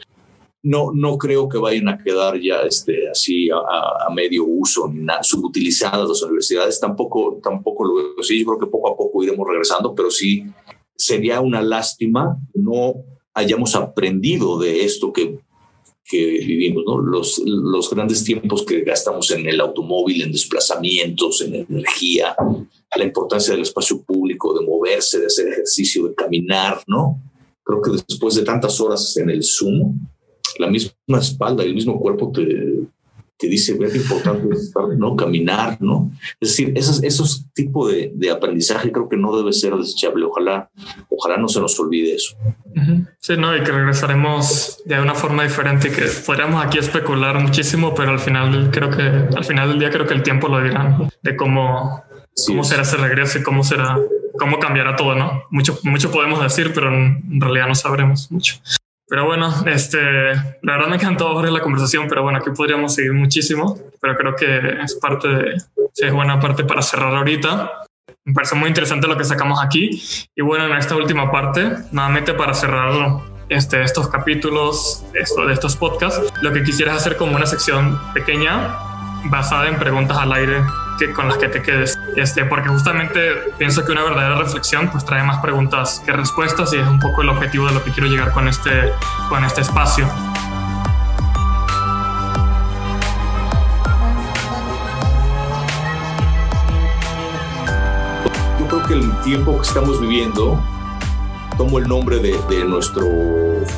No, 0.62 0.90
no 0.92 1.16
creo 1.16 1.48
que 1.48 1.58
vayan 1.58 1.88
a 1.88 1.98
quedar 1.98 2.40
ya 2.40 2.62
este, 2.62 3.08
así 3.08 3.48
a, 3.50 4.10
medio 4.12 4.44
uso, 4.44 4.88
ni 4.88 5.00
nada, 5.00 5.22
subutilizadas 5.22 6.08
las 6.08 6.22
universidades, 6.22 6.80
tampoco, 6.80 7.38
tampoco 7.42 7.84
lo 7.84 7.94
veo 7.94 8.06
así, 8.20 8.40
yo 8.40 8.46
creo 8.46 8.58
que 8.58 8.66
poco 8.66 8.92
a 8.92 8.96
poco 8.96 9.22
iremos 9.22 9.46
regresando, 9.48 9.94
pero 9.94 10.10
sí 10.10 10.44
sería 10.96 11.40
una 11.40 11.62
lástima 11.62 12.38
no 12.54 12.94
hayamos 13.34 13.76
aprendido 13.76 14.58
de 14.58 14.84
esto 14.84 15.12
que 15.12 15.38
que 16.08 16.38
vivimos, 16.46 16.84
¿no? 16.86 16.98
Los, 16.98 17.42
los 17.44 17.90
grandes 17.90 18.22
tiempos 18.22 18.64
que 18.64 18.82
gastamos 18.82 19.30
en 19.32 19.46
el 19.46 19.60
automóvil, 19.60 20.22
en 20.22 20.32
desplazamientos, 20.32 21.40
en 21.40 21.66
energía, 21.68 22.36
la 22.96 23.04
importancia 23.04 23.52
del 23.52 23.62
espacio 23.62 24.02
público, 24.02 24.58
de 24.58 24.64
moverse, 24.64 25.20
de 25.20 25.26
hacer 25.26 25.48
ejercicio, 25.48 26.08
de 26.08 26.14
caminar, 26.14 26.82
¿no? 26.86 27.20
Creo 27.62 27.82
que 27.82 27.90
después 27.90 28.34
de 28.36 28.44
tantas 28.44 28.80
horas 28.80 29.16
en 29.16 29.30
el 29.30 29.42
Zoom, 29.42 29.98
la 30.58 30.68
misma 30.68 31.18
espalda 31.18 31.64
y 31.64 31.68
el 31.68 31.74
mismo 31.74 31.98
cuerpo 31.98 32.30
te, 32.32 32.86
te 33.38 33.48
dice, 33.48 33.76
es 33.80 33.94
importante 33.94 34.48
¿no? 34.96 35.14
Caminar, 35.14 35.76
¿no? 35.80 36.10
Es 36.40 36.50
decir, 36.50 36.72
esos, 36.74 37.02
esos 37.02 37.52
tipos 37.52 37.92
de, 37.92 38.12
de, 38.14 38.30
aprendizaje 38.30 38.90
creo 38.90 39.08
que 39.08 39.16
no 39.16 39.36
debe 39.36 39.52
ser 39.52 39.74
desechable. 39.74 40.24
Ojalá, 40.24 40.70
ojalá 41.10 41.36
no 41.36 41.48
se 41.48 41.60
nos 41.60 41.78
olvide 41.78 42.14
eso. 42.14 42.36
Sí, 43.20 43.36
no, 43.36 43.54
y 43.56 43.62
que 43.62 43.72
regresaremos 43.72 44.82
de 44.84 45.00
una 45.00 45.14
forma 45.14 45.42
diferente, 45.42 45.90
que 45.90 46.02
podríamos 46.24 46.64
aquí 46.64 46.78
especular 46.78 47.40
muchísimo, 47.40 47.94
pero 47.94 48.12
al 48.12 48.20
final 48.20 48.70
creo 48.70 48.90
que, 48.90 49.02
al 49.02 49.44
final 49.44 49.68
del 49.68 49.78
día 49.78 49.90
creo 49.90 50.06
que 50.06 50.14
el 50.14 50.22
tiempo 50.22 50.48
lo 50.48 50.62
dirá, 50.62 50.98
de 51.22 51.36
cómo, 51.36 52.02
cómo 52.46 52.64
será 52.64 52.82
ese 52.82 52.96
regreso 52.96 53.38
y 53.38 53.42
cómo 53.42 53.64
será, 53.64 53.98
cómo 54.38 54.58
cambiará 54.58 54.96
todo, 54.96 55.14
¿no? 55.14 55.42
Mucho, 55.50 55.78
mucho 55.82 56.10
podemos 56.10 56.42
decir, 56.42 56.72
pero 56.74 56.94
en 56.94 57.40
realidad 57.40 57.68
no 57.68 57.74
sabremos 57.74 58.30
mucho. 58.30 58.56
Pero 59.08 59.24
bueno, 59.24 59.54
este, 59.66 59.98
la 60.00 60.72
verdad 60.72 60.88
me 60.88 60.96
encantó 60.96 61.40
la 61.42 61.60
conversación, 61.60 62.06
pero 62.08 62.22
bueno, 62.22 62.38
aquí 62.38 62.50
podríamos 62.50 62.94
seguir 62.94 63.12
muchísimo, 63.12 63.78
pero 64.00 64.16
creo 64.16 64.34
que 64.34 64.82
es 64.82 64.94
parte 64.96 65.28
de, 65.28 65.54
es 65.94 66.12
buena 66.12 66.40
parte 66.40 66.64
para 66.64 66.82
cerrar 66.82 67.14
ahorita. 67.14 67.84
Me 68.24 68.34
parece 68.34 68.56
muy 68.56 68.68
interesante 68.68 69.06
lo 69.06 69.16
que 69.16 69.24
sacamos 69.24 69.62
aquí. 69.62 70.02
Y 70.34 70.42
bueno, 70.42 70.66
en 70.66 70.76
esta 70.76 70.96
última 70.96 71.30
parte, 71.30 71.70
nuevamente 71.92 72.34
para 72.34 72.52
cerrar 72.54 72.92
este, 73.48 73.82
estos 73.82 74.08
capítulos 74.08 75.04
esto, 75.14 75.46
de 75.46 75.52
estos 75.52 75.76
podcasts, 75.76 76.32
lo 76.42 76.52
que 76.52 76.64
quisiera 76.64 76.92
es 76.92 76.98
hacer 76.98 77.16
como 77.16 77.36
una 77.36 77.46
sección 77.46 78.00
pequeña 78.12 78.76
basada 79.26 79.68
en 79.68 79.78
preguntas 79.78 80.18
al 80.18 80.32
aire 80.32 80.62
que, 80.98 81.12
con 81.12 81.28
las 81.28 81.38
que 81.38 81.48
te 81.48 81.62
quedes. 81.62 81.98
Este, 82.16 82.44
porque 82.44 82.68
justamente 82.68 83.20
pienso 83.58 83.84
que 83.84 83.92
una 83.92 84.02
verdadera 84.02 84.36
reflexión 84.36 84.88
pues 84.90 85.04
trae 85.04 85.22
más 85.22 85.38
preguntas 85.40 86.02
que 86.04 86.12
respuestas 86.12 86.72
y 86.72 86.78
es 86.78 86.86
un 86.86 86.98
poco 86.98 87.22
el 87.22 87.28
objetivo 87.28 87.66
de 87.66 87.74
lo 87.74 87.84
que 87.84 87.90
quiero 87.90 88.08
llegar 88.08 88.32
con 88.32 88.48
este, 88.48 88.92
con 89.28 89.44
este 89.44 89.60
espacio. 89.60 90.08
Yo 98.58 98.66
creo 98.68 98.86
que 98.86 98.94
el 98.94 99.20
tiempo 99.22 99.56
que 99.56 99.62
estamos 99.62 100.00
viviendo, 100.00 100.62
tomo 101.56 101.78
el 101.78 101.88
nombre 101.88 102.18
de, 102.18 102.64
nuestro 102.64 103.06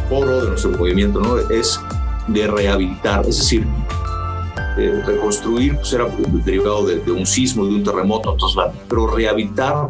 foro, 0.09 0.43
de 0.43 0.49
nuestro 0.51 0.71
movimiento, 0.71 1.21
¿no? 1.21 1.39
es 1.39 1.81
de 2.29 2.47
rehabilitar, 2.47 3.21
es 3.21 3.39
decir, 3.39 3.67
reconstruir 4.87 5.77
pues 5.77 5.93
era 5.93 6.07
derivado 6.45 6.87
de, 6.87 7.11
un 7.11 7.27
sismo, 7.27 7.67
de 7.67 7.75
un 7.75 7.85
terremoto, 7.85 8.33
entonces, 8.33 8.61
pero 8.89 9.07
rehabilitar 9.07 9.89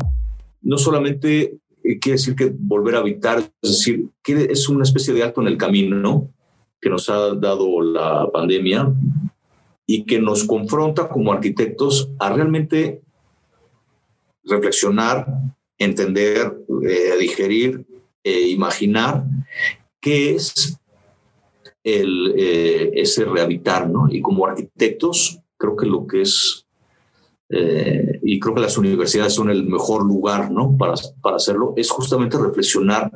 no 0.63 0.79
solamente 0.79 1.59
eh, 1.85 1.99
quiere 1.99 2.19
decir 2.19 2.35
que 2.35 2.53
volver 2.59 2.97
a 2.97 2.99
habitar, 2.99 3.39
es 3.63 3.71
decir, 3.71 4.09
que 4.23 4.49
es 4.51 4.69
una 4.69 4.85
especie 4.85 5.15
de 5.15 5.23
alto 5.23 5.41
en 5.41 5.49
el 5.49 5.57
camino 5.57 6.31
que 6.81 6.91
nos 6.91 7.09
ha 7.09 7.35
dado 7.35 7.81
la 7.83 8.29
pandemia 8.33 8.93
y 9.87 10.05
que 10.05 10.21
nos 10.21 10.45
confronta 10.45 11.09
como 11.09 11.33
arquitectos 11.33 12.11
a 12.19 12.31
realmente 12.31 13.03
reflexionar, 14.45 15.27
entender, 15.79 16.57
eh, 16.89 17.19
digerir 17.19 17.87
e 18.23 18.49
imaginar 18.49 19.25
qué 20.01 20.35
es 20.35 20.79
el, 21.97 22.35
eh, 22.37 22.91
ese 22.95 23.25
rehabilitar, 23.25 23.89
¿no? 23.89 24.09
Y 24.11 24.21
como 24.21 24.47
arquitectos, 24.47 25.39
creo 25.57 25.77
que 25.77 25.87
lo 25.87 26.07
que 26.07 26.23
es, 26.23 26.67
eh, 27.49 28.21
y 28.23 28.39
creo 28.39 28.55
que 28.55 28.61
las 28.61 28.77
universidades 28.77 29.35
son 29.35 29.51
el 29.51 29.65
mejor 29.65 30.05
lugar, 30.05 30.51
¿no? 30.51 30.77
Para, 30.77 30.95
para 31.23 31.37
hacerlo, 31.37 31.75
es 31.77 31.91
justamente 31.91 32.39
reflexionar 32.39 33.11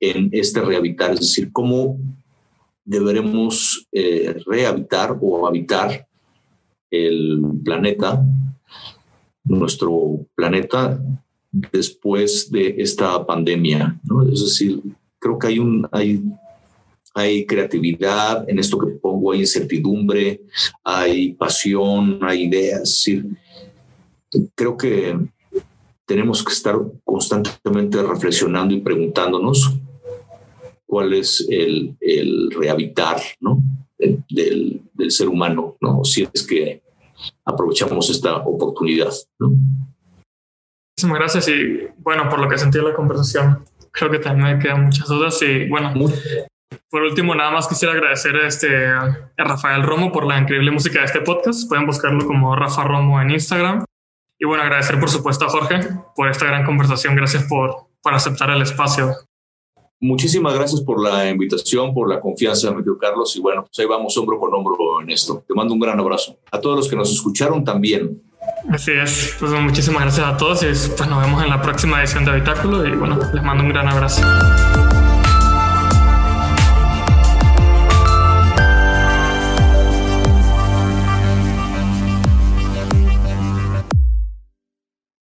en 0.00 0.28
este 0.32 0.60
rehabilitar, 0.60 1.12
es 1.12 1.20
decir, 1.20 1.50
cómo 1.52 1.98
deberemos 2.84 3.86
eh, 3.92 4.36
rehabilitar 4.46 5.16
o 5.20 5.46
habitar 5.46 6.06
el 6.90 7.42
planeta, 7.64 8.24
nuestro 9.44 10.26
planeta, 10.34 11.00
después 11.50 12.50
de 12.50 12.76
esta 12.78 13.24
pandemia, 13.26 13.98
¿no? 14.04 14.22
Es 14.22 14.40
decir, 14.40 14.80
creo 15.18 15.38
que 15.38 15.46
hay 15.48 15.58
un, 15.58 15.88
hay 15.90 16.22
hay 17.18 17.44
creatividad, 17.44 18.48
en 18.48 18.58
esto 18.58 18.78
que 18.78 18.92
pongo 18.92 19.32
hay 19.32 19.40
incertidumbre, 19.40 20.42
hay 20.84 21.32
pasión, 21.32 22.20
hay 22.22 22.44
ideas. 22.44 23.04
creo 24.54 24.76
que 24.76 25.18
tenemos 26.06 26.44
que 26.44 26.52
estar 26.52 26.76
constantemente 27.04 28.02
reflexionando 28.02 28.72
y 28.72 28.80
preguntándonos 28.80 29.74
cuál 30.86 31.12
es 31.12 31.46
el, 31.50 31.96
el 32.00 32.50
rehabitar 32.52 33.20
¿no? 33.40 33.60
del, 33.98 34.82
del, 34.94 35.10
ser 35.10 35.28
humano, 35.28 35.76
¿no? 35.80 36.04
si 36.04 36.26
es 36.32 36.46
que 36.46 36.82
aprovechamos 37.44 38.08
esta 38.10 38.36
oportunidad. 38.36 39.12
¿no? 39.40 39.50
Muchísimas 40.96 41.18
gracias 41.18 41.48
y 41.48 41.88
bueno, 41.98 42.28
por 42.30 42.38
lo 42.38 42.48
que 42.48 42.58
sentí 42.58 42.78
en 42.78 42.84
la 42.84 42.94
conversación, 42.94 43.64
creo 43.90 44.10
que 44.10 44.18
también 44.20 44.56
me 44.56 44.62
quedan 44.62 44.84
muchas 44.84 45.08
dudas 45.08 45.42
y 45.42 45.68
bueno, 45.68 45.92
por 46.90 47.02
último, 47.02 47.34
nada 47.34 47.50
más 47.50 47.68
quisiera 47.68 47.94
agradecer 47.94 48.36
a, 48.36 48.46
este, 48.46 48.86
a 48.86 49.30
Rafael 49.36 49.82
Romo 49.82 50.10
por 50.12 50.26
la 50.26 50.38
increíble 50.38 50.70
música 50.70 51.00
de 51.00 51.06
este 51.06 51.20
podcast. 51.20 51.68
Pueden 51.68 51.86
buscarlo 51.86 52.26
como 52.26 52.54
Rafa 52.56 52.84
Romo 52.84 53.20
en 53.20 53.30
Instagram. 53.30 53.84
Y 54.38 54.46
bueno, 54.46 54.62
agradecer 54.62 54.98
por 55.00 55.10
supuesto 55.10 55.44
a 55.46 55.48
Jorge 55.48 55.80
por 56.14 56.28
esta 56.28 56.46
gran 56.46 56.64
conversación. 56.64 57.14
Gracias 57.16 57.44
por, 57.44 57.88
por 58.02 58.14
aceptar 58.14 58.50
el 58.50 58.62
espacio. 58.62 59.12
Muchísimas 60.00 60.54
gracias 60.54 60.80
por 60.80 61.02
la 61.02 61.28
invitación, 61.28 61.92
por 61.92 62.08
la 62.08 62.20
confianza, 62.20 62.70
mi 62.70 62.84
Carlos. 63.00 63.34
Y 63.36 63.40
bueno, 63.40 63.62
pues 63.64 63.78
ahí 63.80 63.86
vamos 63.86 64.16
hombro 64.16 64.38
con 64.38 64.54
hombro 64.54 65.02
en 65.02 65.10
esto. 65.10 65.44
Te 65.46 65.54
mando 65.54 65.74
un 65.74 65.80
gran 65.80 65.98
abrazo. 65.98 66.38
A 66.52 66.60
todos 66.60 66.76
los 66.76 66.88
que 66.88 66.96
nos 66.96 67.12
escucharon 67.12 67.64
también. 67.64 68.22
Así 68.70 68.92
es. 68.92 69.36
Pues 69.40 69.50
muchísimas 69.52 70.02
gracias 70.02 70.26
a 70.26 70.36
todos 70.36 70.62
y 70.62 70.66
pues 70.66 71.08
nos 71.08 71.22
vemos 71.22 71.42
en 71.42 71.50
la 71.50 71.60
próxima 71.60 72.00
edición 72.00 72.24
de 72.24 72.30
Habitáculo. 72.30 72.86
Y 72.86 72.94
bueno, 72.94 73.18
les 73.34 73.42
mando 73.42 73.64
un 73.64 73.70
gran 73.70 73.88
abrazo. 73.88 74.22